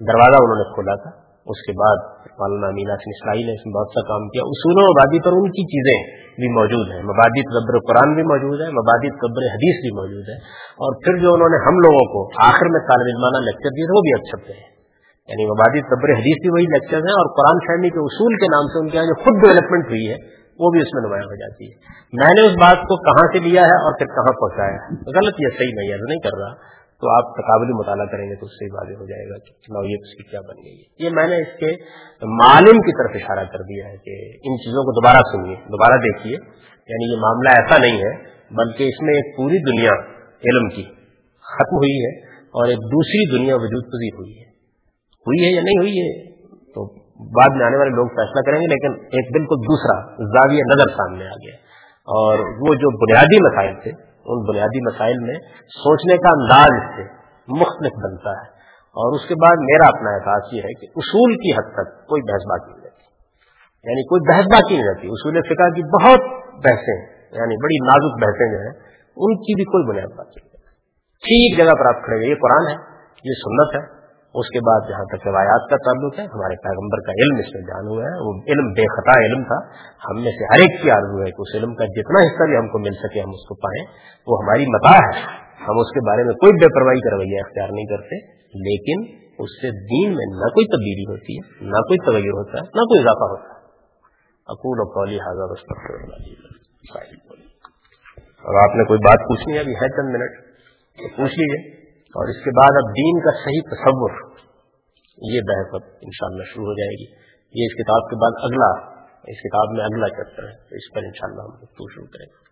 [0.00, 1.10] دروازہ انہوں نے کھولا تھا۔
[1.46, 1.98] اس کے بعد
[2.38, 5.32] مولانا مینا سن اسلائی نے اس میں بہت سا کام کیا۔ اصول و مبادی پر
[5.32, 5.98] ان کی چیزیں
[6.36, 10.34] بھی موجود ہیں۔ مبادی تدبر قرآن بھی موجود ہے مبادی تدبر حدیث بھی موجود ہے
[10.86, 14.00] اور پھر جو انہوں نے ہم لوگوں کو آخر میں طالب علمانہ لیکچر دیے وہ
[14.00, 14.76] بھی اچھے ہیں
[15.28, 18.66] یعنی مبادی تدبر حدیث بھی وہی لیکچر ہیں اور قرآن فہمی کے اصول کے نام
[18.66, 20.16] سے ان کے یہاں جو خود ڈیولپمنٹ ہوئی ہے
[20.60, 21.74] وہ بھی اس میں نمایاں ہو جاتی ہے۔
[22.12, 25.34] میں نے اس بات کو کہاں سے لیا ہے اور پھر کہاں پہنچایا ہے؟ غلط
[25.40, 28.74] یا صحیح میں نہیں کر رہا۔ تو آپ تقابلی مطالعہ کریں گے تو اس سے
[28.74, 31.36] واضح ہو جائے گا کہ نوعیت اس کی کیا بن گئی ہے۔ یہ میں نے
[31.36, 31.66] اس کے
[32.26, 36.36] معلوم کی طرف اشارہ کر دیا ہے کہ ان چیزوں کو دوبارہ سنیے، دوبارہ دیکھیے۔
[36.88, 39.90] یعنی یہ معاملہ ایسا نہیں ہے، بلکہ اس میں ایک پوری دنیا
[40.20, 40.82] علم کی
[41.54, 44.46] ختم ہوئی ہے اور ایک دوسری دنیا وجود پذیر ہوئی ہے۔
[45.26, 48.66] ہوئی ہے یا نہیں ہوئی ہے؟ تو بعد میں آنے والے لوگ فیصلہ کریں گے،
[48.66, 51.56] لیکن ایک بالکل دوسرا زاویہ نظر سامنے آ گیا۔
[52.06, 53.90] اور وہ جو بنیادی مسائل تھے،
[54.24, 55.34] ان بنیادی مسائل میں
[55.68, 57.02] سوچنے کا انداز سے
[57.48, 58.56] مختلف بنتا ہے۔
[58.96, 62.22] اور اس کے بعد میرا اپنا احساس یہ ہے کہ اصول کی حد تک کوئی
[62.22, 63.04] بحث باقی نہیں رہتی۔
[63.84, 66.20] یعنی کوئی بحث باقی نہیں رہتی۔ اصول فقہ کی بہت
[66.54, 68.86] بحثیں یعنی بڑی نازک بحثیں جو ہیں،
[69.16, 70.56] ان کی بھی کوئی بنیاد باقی نہیں
[71.16, 72.74] ٹھیک جگہ پر آپ کھڑے گئے یہ قرآن ہے،
[73.24, 73.95] یہ سنت ہے۔
[74.40, 77.62] اس کے بعد جہاں تک روایات کا تعلق ہے، ہمارے پیغمبر کا علم اس میں
[77.62, 79.58] جان ہوا ہے، وہ علم بے خطا علم تھا۔
[80.08, 82.56] ہم میں سے ہر ایک کی آرزو ہے کہ اس علم کا جتنا حصہ بھی
[82.56, 83.82] ہم کو مل سکے، ہم اس کو پائیں،
[84.26, 85.12] وہ ہماری متا ہے۔
[85.68, 88.18] ہم اس کے بارے میں کوئی بے پرواہی کا رویہ اختیار نہیں کرتے،
[88.66, 92.62] لیکن اس سے دین میں نہ کوئی تبدیلی ہوتی ہے، نہ کوئی تغیر ہوتا ہے،
[92.62, 93.56] نہ کوئی اضافہ ہوتا ہے۔
[94.48, 95.54] اکول و قولی حاضر
[98.44, 100.38] اور آپ نے کوئی بات پوچھنی ہے؟ ابھی ہے چند منٹ
[101.16, 101.85] پوچھ لیجیے
[102.16, 104.18] اور اس کے بعد اب دین کا صحیح تصور.
[105.18, 107.06] یہ بحث اب انشاءاللہ شروع ہو جائے گی.
[107.54, 108.68] یہ اس کتاب کے بعد اگلا
[109.32, 110.78] اس کتاب میں اگلا چیپٹر ہے.
[110.80, 112.44] اس پر انشاءاللہ ہم تو شروع کریں گے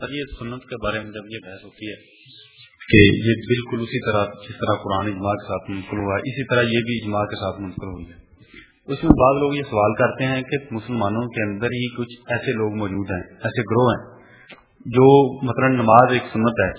[0.00, 1.96] سر یہ سنت کے بارے میں جب یہ بحث ہوتی ہے
[2.88, 6.44] کہ یہ بالکل اسی طرح جس طرح قرآن اجماع کے ساتھ منقل ہوا ہے اسی
[6.44, 8.18] طرح یہ بھی اجماع کے ساتھ منقل ہوئی ہے۔
[8.86, 12.52] اس میں بعض لوگ یہ سوال کرتے ہیں کہ مسلمانوں کے اندر ہی کچھ ایسے
[12.52, 14.04] لوگ موجود ہیں ایسے گروہ ہیں
[14.90, 15.08] جو
[15.46, 16.70] مثلا نماز ایک سنت ہے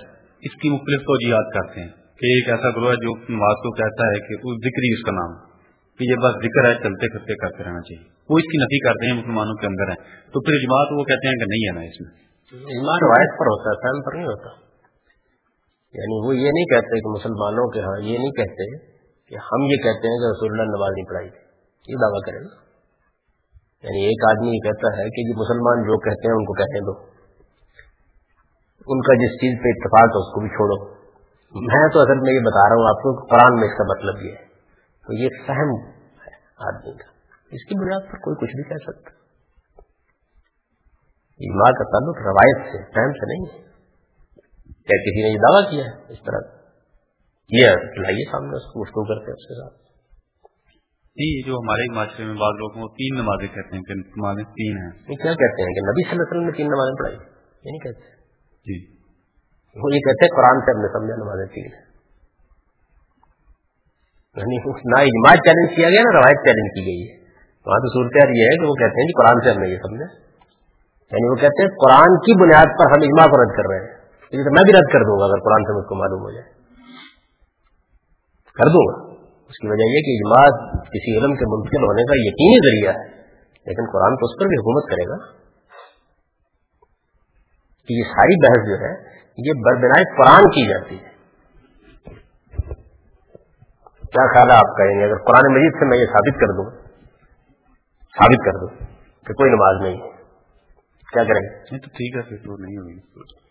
[0.42, 4.08] اس کی مختلف توجیات کرتے ہیں کہ ایک ایسا گروہ ہے جو نماز کو کہتا
[4.08, 4.34] ہے کہ
[4.66, 5.50] ذکر ہی اس کا نام
[5.98, 9.06] کہ یہ بس ذکر ہے، چلتے پھرتے کرتے رہنا چاہیے۔ وہ اس کی نفی کرتے
[9.06, 9.96] ہیں، مسلمانوں کے اندر ہے
[10.32, 12.12] تو پھر اجماعت وہ کہتے ہیں کہ نہیں ہے نا اس میں۔
[12.54, 14.50] اجماع روایت پر ہوتا ہے فہم پر نہیں ہوتا۔
[15.94, 18.78] یعنی وہ یہ نہیں کہتے کہ مسلمانوں کے ہاں یہ نہیں کہتے
[19.30, 21.30] کہ ہم یہ کہتے ہیں کہ رسول اللہ نماز نہیں پڑھائی۔
[21.88, 22.70] یہ دعویٰ کرے گا
[23.84, 26.80] یعنی ایک آدمی یہ کہتا ہے کہ یہ مسلمان جو کہتے ہیں ان کو کہنے
[26.80, 27.19] دو۔
[28.90, 31.00] ان کا جس چیز پہ اتفاق ہے اس کو بھی چھوڑو۔
[31.62, 34.26] میں تو اصل میں یہ بتا رہا ہوں آپ کو قرآن میں اس کا مطلب
[34.26, 34.50] یہ ہے۔
[35.06, 37.10] تو یہ فہم ہے آدمی کا۔
[37.52, 39.10] اس کی بنیاد پر کوئی کچھ بھی کہہ سکتا۔
[41.40, 43.70] ایمان کا تعلق روایت سے فہم سے نہیں ہے۔
[44.66, 46.60] کیا کسی نے یہ دعویٰ کیا ہے اس طرح؟
[47.50, 47.68] یہ
[48.02, 49.90] لائیے سامنے اس کو گفتگو کرتے ہیں اس کے ساتھ۔
[51.10, 54.78] جی جو ہمارے معاشرے میں بعض لوگوں کو تین نمازیں کہتے ہیں کہ نمازیں تین
[54.78, 57.18] ہیں۔ کیا کہتے ہیں؟ کہ نبی صلی اللہ علیہ وسلم نے تین نمازیں پڑھائی۔
[57.66, 58.19] یہ نہیں کہتے۔
[58.66, 58.86] جی۔
[59.76, 61.90] وہ یہ کہتے ہیں قرآن سے ہم نے سمجھا نماز تین
[64.36, 67.20] یعنی نہ اجماع چیلنج کیا گیا نا روایت چیلنج کی گئی ہے۔
[67.66, 69.78] وہاں تو صورتحال یہ ہے کہ وہ کہتے ہیں کہ قرآن سے ہم نے یہ
[69.78, 70.06] سمجھا۔
[71.12, 73.94] یعنی وہ کہتے ہیں قرآن کی بنیاد پر ہم اجماع کو رد کر رہے ہیں۔
[74.32, 76.32] یعنی تو میں بھی رد کر دوں گا اگر قرآن سے مجھ کو معلوم ہو
[76.32, 76.50] جائے۔
[78.54, 78.96] کر دوں گا۔
[79.50, 80.46] اس کی وجہ یہ کہ اجماع
[80.82, 83.08] کسی علم کے منتقل ہونے کا یقینی ذریعہ ہے،
[83.66, 85.49] لیکن قرآن تو اس پر بھی حکومت کرے گا۔
[87.90, 88.92] کہ یہ ساری بحث جو ہے
[89.38, 91.10] یہ بربنائے قرآن کی جاتی ہے۔
[94.12, 96.66] کیا خیال ہے آپ کہیں گے اگر قرآن مجید سے میں یہ ثابت کر دوں
[98.20, 98.70] ثابت کر دوں
[99.26, 100.10] کہ کوئی نماز نہیں ہے
[101.14, 102.96] کیا کریں گے؟ تو ٹھیک ہے پھر تو نہیں ہوگی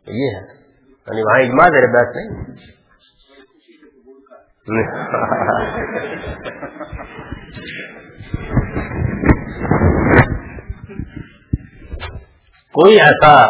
[0.06, 0.42] یہ ہے۔
[1.08, 2.28] یعنی وہاں اجماع میرے بحث نہیں۔
[12.68, 13.46] کوئی ایسا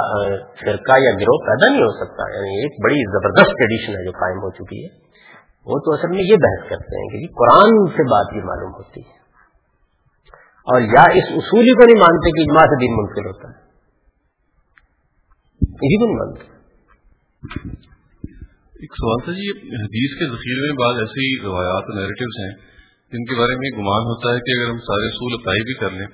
[0.60, 4.36] فرقہ یا گروہ پیدا نہیں ہو سکتا۔ یعنی ایک بڑی زبردست ٹریڈیشن ہے جو قائم
[4.38, 5.08] ہو چکی ہے۔
[5.66, 8.70] وہ تو اصل میں یہ بحث کرتے ہیں کہ جی قرآن سے بات یہ معلوم
[8.70, 9.18] ہوتی ہے۔
[10.68, 13.68] اور یا اس اصولی کو نہیں مانتے کہ اجماع سے دین منتقل ہوتا ہے۔
[15.62, 16.58] یہی کو نہیں مانتے۔
[18.58, 19.50] ایک سوال تھا جی
[19.82, 22.68] حدیث کے ذخیرے میں بعض ایسی روایات نیریٹوز ہیں
[23.12, 25.90] جن کے بارے میں گمان ہوتا ہے کہ اگر ہم سارے اصول اپلائی بھی کر
[25.90, 26.06] لیں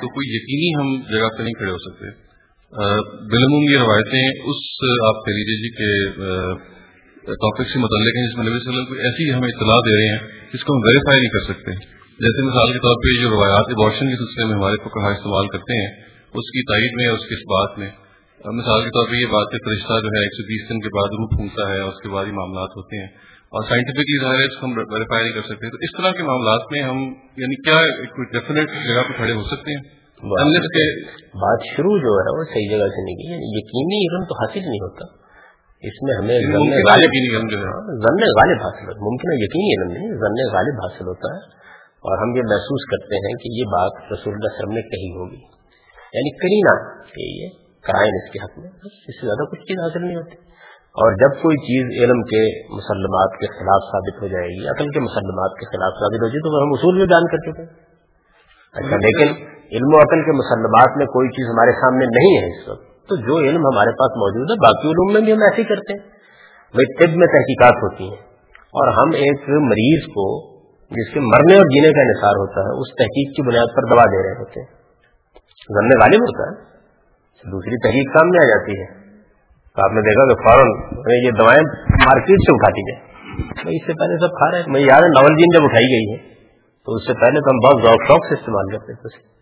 [0.00, 2.29] تو کوئی یقینی ہم جگہ پہ نہیں کھڑے ہو سکتے۔
[2.70, 4.58] بالعموم یہ روایتیں اس،
[5.06, 5.88] آپ کہہ لیجیے جی کہ
[7.32, 9.96] ٹاپک سے متعلق ہیں جس میں نبی صلی اللہ علیہ وسلم ایسی ہمیں اطلاع دے
[9.96, 11.72] رہے ہیں جس کو ہم ویریفائی نہیں کر سکتے۔
[12.18, 15.48] جیسے مثال کے طور پہ جو روایات ابارشن کے سلسلے میں ہمارے کو کہا استعمال
[15.48, 15.90] کرتے ہیں،
[16.34, 17.90] اس کی تائید میں اور اس کی اس بات میں
[18.44, 20.88] مثال کے طور پہ یہ بات کہ فرشتہ جو ہے ایک سو بیس دن کے
[20.88, 23.08] بعد روح پھونکتا ہے اور اس کے بعد ہی معاملات ہوتے ہیں۔
[23.52, 26.22] اور سائنٹیفکلی ظاہر ہے اس کو ہم ویریفائی نہیں کر سکتے۔ تو اس طرح کے
[26.22, 26.96] معاملات میں ہم
[27.36, 29.99] یعنی کیا کوئی ڈیفینیٹ جگہ پہ کھڑے ہو سکتے ہیں؟
[31.34, 34.82] بات شروع جو ہے وہ صحیح جگہ سے نہیں یعنی یقینی علم تو حاصل نہیں
[34.82, 35.04] ہوتا۔
[35.82, 36.38] اس میں ہمیں
[36.90, 37.10] غالب
[38.04, 41.60] ضمن غالب حاصل ہوتا ممکن ہے یقینی علم نہیں ضمن غالب حاصل ہوتا ہے۔
[42.00, 45.40] اور ہم یہ محسوس کرتے ہیں کہ یہ بات رسول اللہ وسلم نے کہی ہوگی۔
[46.14, 47.48] یعنی کرینا کہ یہ
[47.82, 50.36] کرائن اس کے حق میں اس سے زیادہ کچھ چیز حاصل نہیں ہوتی۔
[50.90, 55.00] اور جب کوئی چیز علم کے مسلمات کے خلاف ثابت ہو جائے گی عقل کے
[55.00, 57.90] مسلمات کے خلاف ثابت ہو جائے تو ہم اصول بھی بیان کر چکے ہیں۔
[58.72, 62.68] اچھا لیکن علم و عقل کے مسلمات میں کوئی چیز ہمارے سامنے نہیں ہے اس
[62.68, 65.92] وقت، تو جو علم ہمارے پاس موجود ہے، باقی علوم میں بھی ہم ایسے کرتے
[65.92, 66.10] ہیں۔
[66.72, 71.64] بھائی طب میں تحقیقات ہوتی ہیں۔ اور ہم ایک مریض کو، جس کے مرنے اور
[71.64, 74.80] جینے کا انحصار ہوتا ہے، اس تحقیق کی بنیاد پر دوا دے رہے ہوتے ہیں۔
[75.74, 76.70] ضمن غالب ہوتا ہے۔
[77.50, 78.86] دوسری تحقیق سامنے آ جاتی ہے۔
[79.74, 80.66] تو آپ نے دیکھا کہ فوراً
[81.24, 81.62] یہ دوائیں
[81.92, 83.10] مارکیٹ سے اٹھاتی گئی
[83.76, 86.12] اس سے پہلے سب کھا رہے ہیں۔ میں یاد ہے، ناول جین جب اٹھائی گئی
[86.12, 86.34] ہے،
[86.84, 89.39] تو اس سے پہلے تو ہم بہت ذوق شوق سے استعمال کرتے تھے۔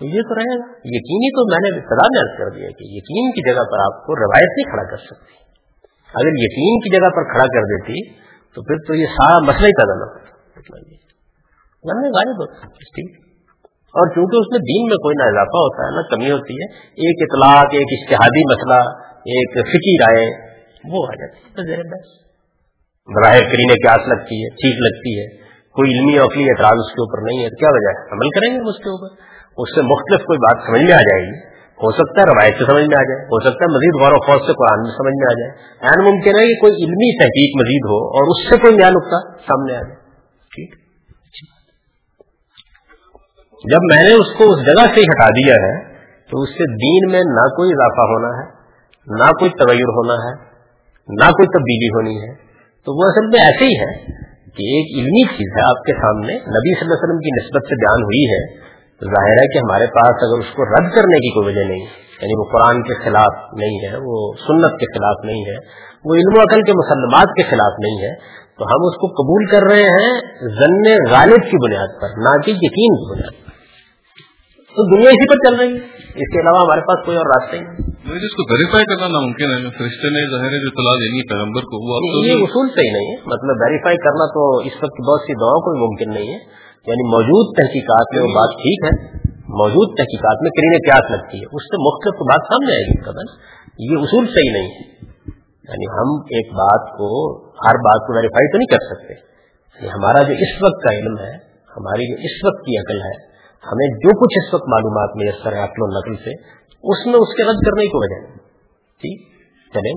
[0.00, 2.84] تو یہ تو رہے گا۔ یقینی تو میں نے ابتدا میں عرض کر دیا کہ
[2.88, 5.34] یقین کی جگہ پر آپ کو روایت نہیں کھڑا کر سکتی
[6.14, 8.14] اگر یقین کی جگہ پر کھڑا کر دیتی
[8.54, 10.20] تو پھر تو یہ سارا مسئلہ ہی پیدا نہ ہوتا۔
[10.56, 13.20] مطلب غالب ہوتا۔ ٹھیک۔
[13.66, 16.72] اور چونکہ اس میں دین میں کوئی نہ اضافہ ہوتا ہے، نہ کمی ہوتی ہے،
[16.76, 20.26] ایک اطلاق، ایک اشتہادی مسئلہ، ایک فکی رائے،
[20.90, 22.20] وہ آ جاتی ہے۔
[23.14, 25.36] براہ کرینے پیاس لگتی ہے ٹھیک لگتی ہے۔
[25.76, 28.70] کوئی علمی اوقلی اعتراض اس کے اوپر نہیں ہے کیا وجہ ہے؟ عمل کریں گے
[28.70, 31.50] اس کے اوپر۔ اس سے مختلف کوئی بات سمجھ میں آ جائے گی؟
[31.84, 34.20] ہو سکتا ہے روایت سے سمجھ میں آ جائے، ہو سکتا ہے مزید غور و
[34.20, 35.50] خوف سے قرآن میں سمجھ میں آ جائے۔
[35.80, 39.40] این ممکن ہے کہ کوئی علمی تحقیق مزید ہو اور اس سے کوئی نیا نقطہ
[39.46, 39.94] سامنے آ جائے۔
[40.54, 40.80] ٹھیک؟
[43.64, 45.94] جب میں نے اس کو اس جگہ سے ہٹا دیا ہے،
[46.30, 48.46] تو اس سے دین میں نہ کوئی اضافہ ہونا ہے،
[49.06, 50.34] نہ کوئی تغیر ہونا ہے،
[51.08, 52.34] نہ کوئی تبدیلی ہونی ہے۔
[52.86, 54.04] تو وہ اصل میں ایسے ہی ہے
[54.44, 57.62] کہ ایک علمی چیز ہے آپ کے سامنے، نبی صلی اللہ علیہ وسلم کی نسبت
[57.68, 58.69] سے بیان ہوئی ہے
[59.04, 61.84] ظاہر ہے کہ ہمارے پاس اگر اس کو رد کرنے کی کوئی وجہ نہیں
[62.22, 65.56] یعنی وہ قرآن کے خلاف نہیں ہے وہ سنت کے خلاف نہیں ہے
[66.04, 68.14] وہ علم و عقل کے مسلمات کے خلاف نہیں ہے
[68.58, 72.50] تو ہم اس کو قبول کر رہے ہیں ضن غالب کی بنیاد پر نہ کہ
[72.50, 73.50] یقین کی بنیاد پر۔
[74.76, 77.56] تو دنیا اسی پر چل رہی ہے۔ اس کے علاوہ ہمارے پاس کوئی اور راستہ
[77.56, 77.76] ہی نہیں۔
[78.16, 82.26] اس کو ویریفائی کرنا ناممکن ہے فرشتے نے ظاہر جو اطلاع دینی پیغمبر کو وہ
[82.26, 85.90] یہ اصول صحیح نہیں ہے۔ مطلب ویریفائی کرنا تو اس وقت بہت سی دعاؤں کو
[85.90, 88.92] ممکن نہیں ہے۔ یعنی موجود تحقیقات میں وہ بات ٹھیک ہے
[89.54, 93.32] موجود تحقیقات میں کرین پیاس لگتی ہے اس سے مختلف بات سامنے آئے گی قدر
[93.78, 94.86] یہ اصول صحیح نہیں ہے۔
[95.68, 100.22] یعنی ہم ایک بات کو ہر بات کو ویریفائی تو نہیں کر سکتے یعنی ہمارا
[100.22, 101.32] جو اس وقت کا علم ہے
[101.76, 103.12] ہماری جو اس وقت کی عقل ہے
[103.64, 106.30] ہمیں جو کچھ اس وقت معلومات میسر ہے عقل و نقل سے
[106.84, 108.20] اس میں اس کے رد کرنے کی وجہ
[109.00, 109.28] ٹھیک؟
[109.74, 109.94] چلیں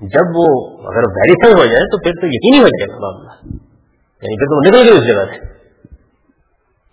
[0.00, 0.46] جب وہ
[0.88, 3.54] اگر ویریفائی ہو جائے تو پھر تو یقینی ہو جائے گا معاملہ۔
[4.22, 5.55] یعنی پھر تو نکل گئی اس جگہ سے۔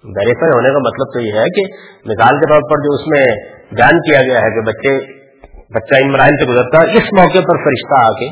[0.04, 1.64] ویریفائی ہونے کا مطلب تو یہ ہے کہ
[2.12, 3.26] مثال کے طور پر جو اس میں
[3.78, 4.96] بیان کیا گیا ہے کہ بچے،
[5.78, 8.28] بچہ ان مراحل سے گزرتا ہے، اس موقع پر فرشتہ آ کے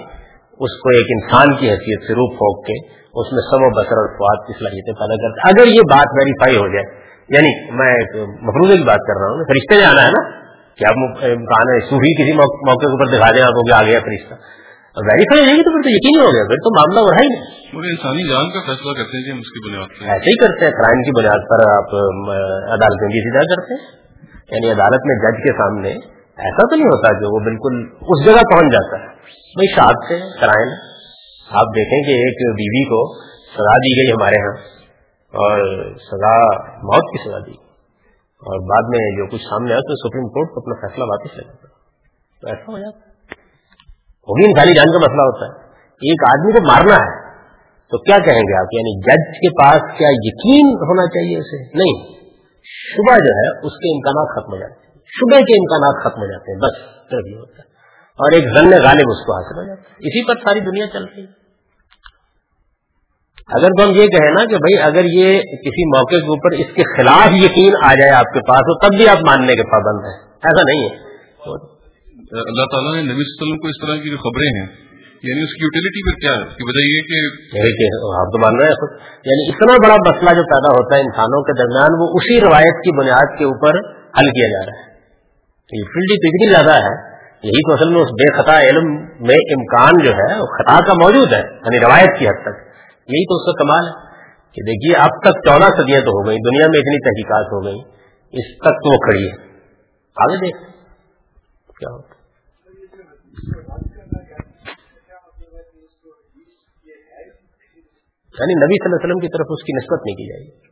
[0.60, 2.76] اس کو ایک انسان کی حیثیت سے روپ پھونک کے
[3.22, 6.60] اس میں سب و بسر اور فواد کی صلاحیتیں پیدا کرتے اگر یہ بات ویریفائی
[6.60, 6.84] ہو جائے
[7.36, 8.14] یعنی میں ایک
[8.50, 10.22] مفروضے کی بات کر رہا ہوں، فرشتے میں آنا ہے نا،
[10.78, 11.02] کہ آپ
[11.52, 14.40] کہاں صوفی کسی موقع کے اوپر دکھا دیں، آپ کو آ گیا فرشتہ۔
[14.96, 18.24] ویریفائی گی تو پھر تو یقین ہو گیا پھر تو معاملہ بڑھا ہی نہیں۔ انسانی
[18.30, 21.04] جان کا فیصلہ کرتے ہیں جی اس کی بنیاد پر۔ ایسے ہی کرتے ہیں کرائم
[21.04, 21.94] کی بنیاد پر آپ
[22.76, 23.86] عدالت میں بھی سیدھا کرتے ہیں۔
[24.52, 25.94] یعنی عدالت میں جج کے سامنے
[26.38, 29.08] ایسا تو نہیں ہوتا کہ وہ بالکل اس جگہ پہنچ جاتا ہے۔
[29.54, 30.74] بھائی شاد سے کرائم
[31.50, 33.02] آپ دیکھیں کہ ایک بیوی کو
[33.54, 34.54] سزا دی گئی ہمارے ہاں
[35.34, 35.64] اور
[35.96, 36.34] سزا
[36.84, 37.58] موت کی سزا دی
[38.42, 41.44] اور بعد میں جو کچھ سامنے آیا تو سپریم کورٹ کو اپنا فیصلہ واپس لے
[41.44, 41.68] جاتا
[42.42, 43.11] تو ایسا ہو جاتا
[44.28, 47.32] وہ بھی انسانی جان کا مسئلہ ہوتا ہے۔ ایک آدمی کو مارنا ہے،
[47.92, 52.22] تو کیا کہیں گے آپ؟ یعنی جج کے پاس کیا یقین ہونا چاہیے اسے؟ نہیں۔
[52.94, 56.32] شبہ جو ہے، اس کے امکانات ختم ہو جاتے ہیں۔ شبہ کے امکانات ختم ہو
[56.32, 56.92] جاتے ہیں، بس
[57.40, 57.72] ہوتا ہے۔
[58.12, 61.06] اور ایک ضن غالب اس کو حاصل ہو جاتا ہے۔ اسی پر ساری دنیا چل
[61.06, 61.42] رہی ہے۔
[63.48, 66.76] اگر تو ہم یہ کہیں نا کہ بھائی، اگر یہ کسی موقع کے اوپر اس
[66.76, 70.06] کے خلاف یقین آ جائے آپ کے پاس، تو تب بھی آپ ماننے کے پابند
[70.06, 71.12] ہیں۔ ایسا نہیں ہے۔
[72.32, 74.68] اللہ تعالیٰ نے نبی صلی اللہ علیہ وسلم کو اس طرح کی جو خبریں ہیں
[75.30, 77.10] یعنی اس کی یوٹیلٹی پر کیا ہے؟ اس کی وجہ یہ
[77.56, 77.88] یعنی کہ
[78.20, 78.88] آپ تو مان رہے ہیں
[79.30, 82.94] یعنی اتنا بڑا مسئلہ جو پیدا ہوتا ہے انسانوں کے درمیان، وہ اسی روایت کی
[83.00, 83.80] بنیاد کے اوپر
[84.20, 86.94] حل کیا جا رہا ہے۔ یوٹیلٹی تو اتنی زیادہ ہے،
[87.50, 88.88] یہی تو اصل میں اس بے خطا علم
[89.28, 92.64] میں امکان جو ہے خطا کا موجود ہے یعنی روایت کی حد تک۔
[93.10, 96.42] یہی تو اس کا کمال ہے کہ دیکھیے، اب تک چودہ صدیاں تو ہو گئی،
[96.48, 97.78] دنیا میں اتنی تحقیقات ہو گئی،
[98.34, 99.36] اس تک تو وہ کھڑی ہے۔
[100.18, 100.60] آگے دیکھ
[101.80, 102.21] کیا ہوتا
[108.42, 110.72] یعنی نبی صلی اللہ علیہ وسلم کی طرف اس کی نسبت نہیں کی جائے گی۔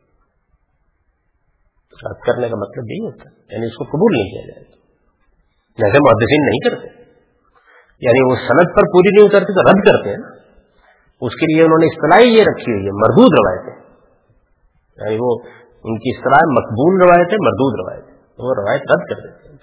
[2.10, 4.76] رد کرنے کا مطلب یہی ہوتا ہے۔ یعنی اس کو قبول نہیں کیا جائے گا
[5.70, 7.10] جیسے محدثین نہیں کرتے۔
[8.00, 10.28] یعنی وہ صنعت پر پوری نہیں اترتی تو رد کرتے ہیں۔ نا
[11.20, 13.90] اس کے لیے انہوں نے اصطلاح یہ رکھی ہوئی ہے، مردود روایتیں۔
[14.96, 15.38] یعنی وہ
[15.84, 18.04] ان کی اصطلاح مقبول روایت ہے مردود روایت
[18.38, 19.56] وہ روایت رد کر دیتے ہیں۔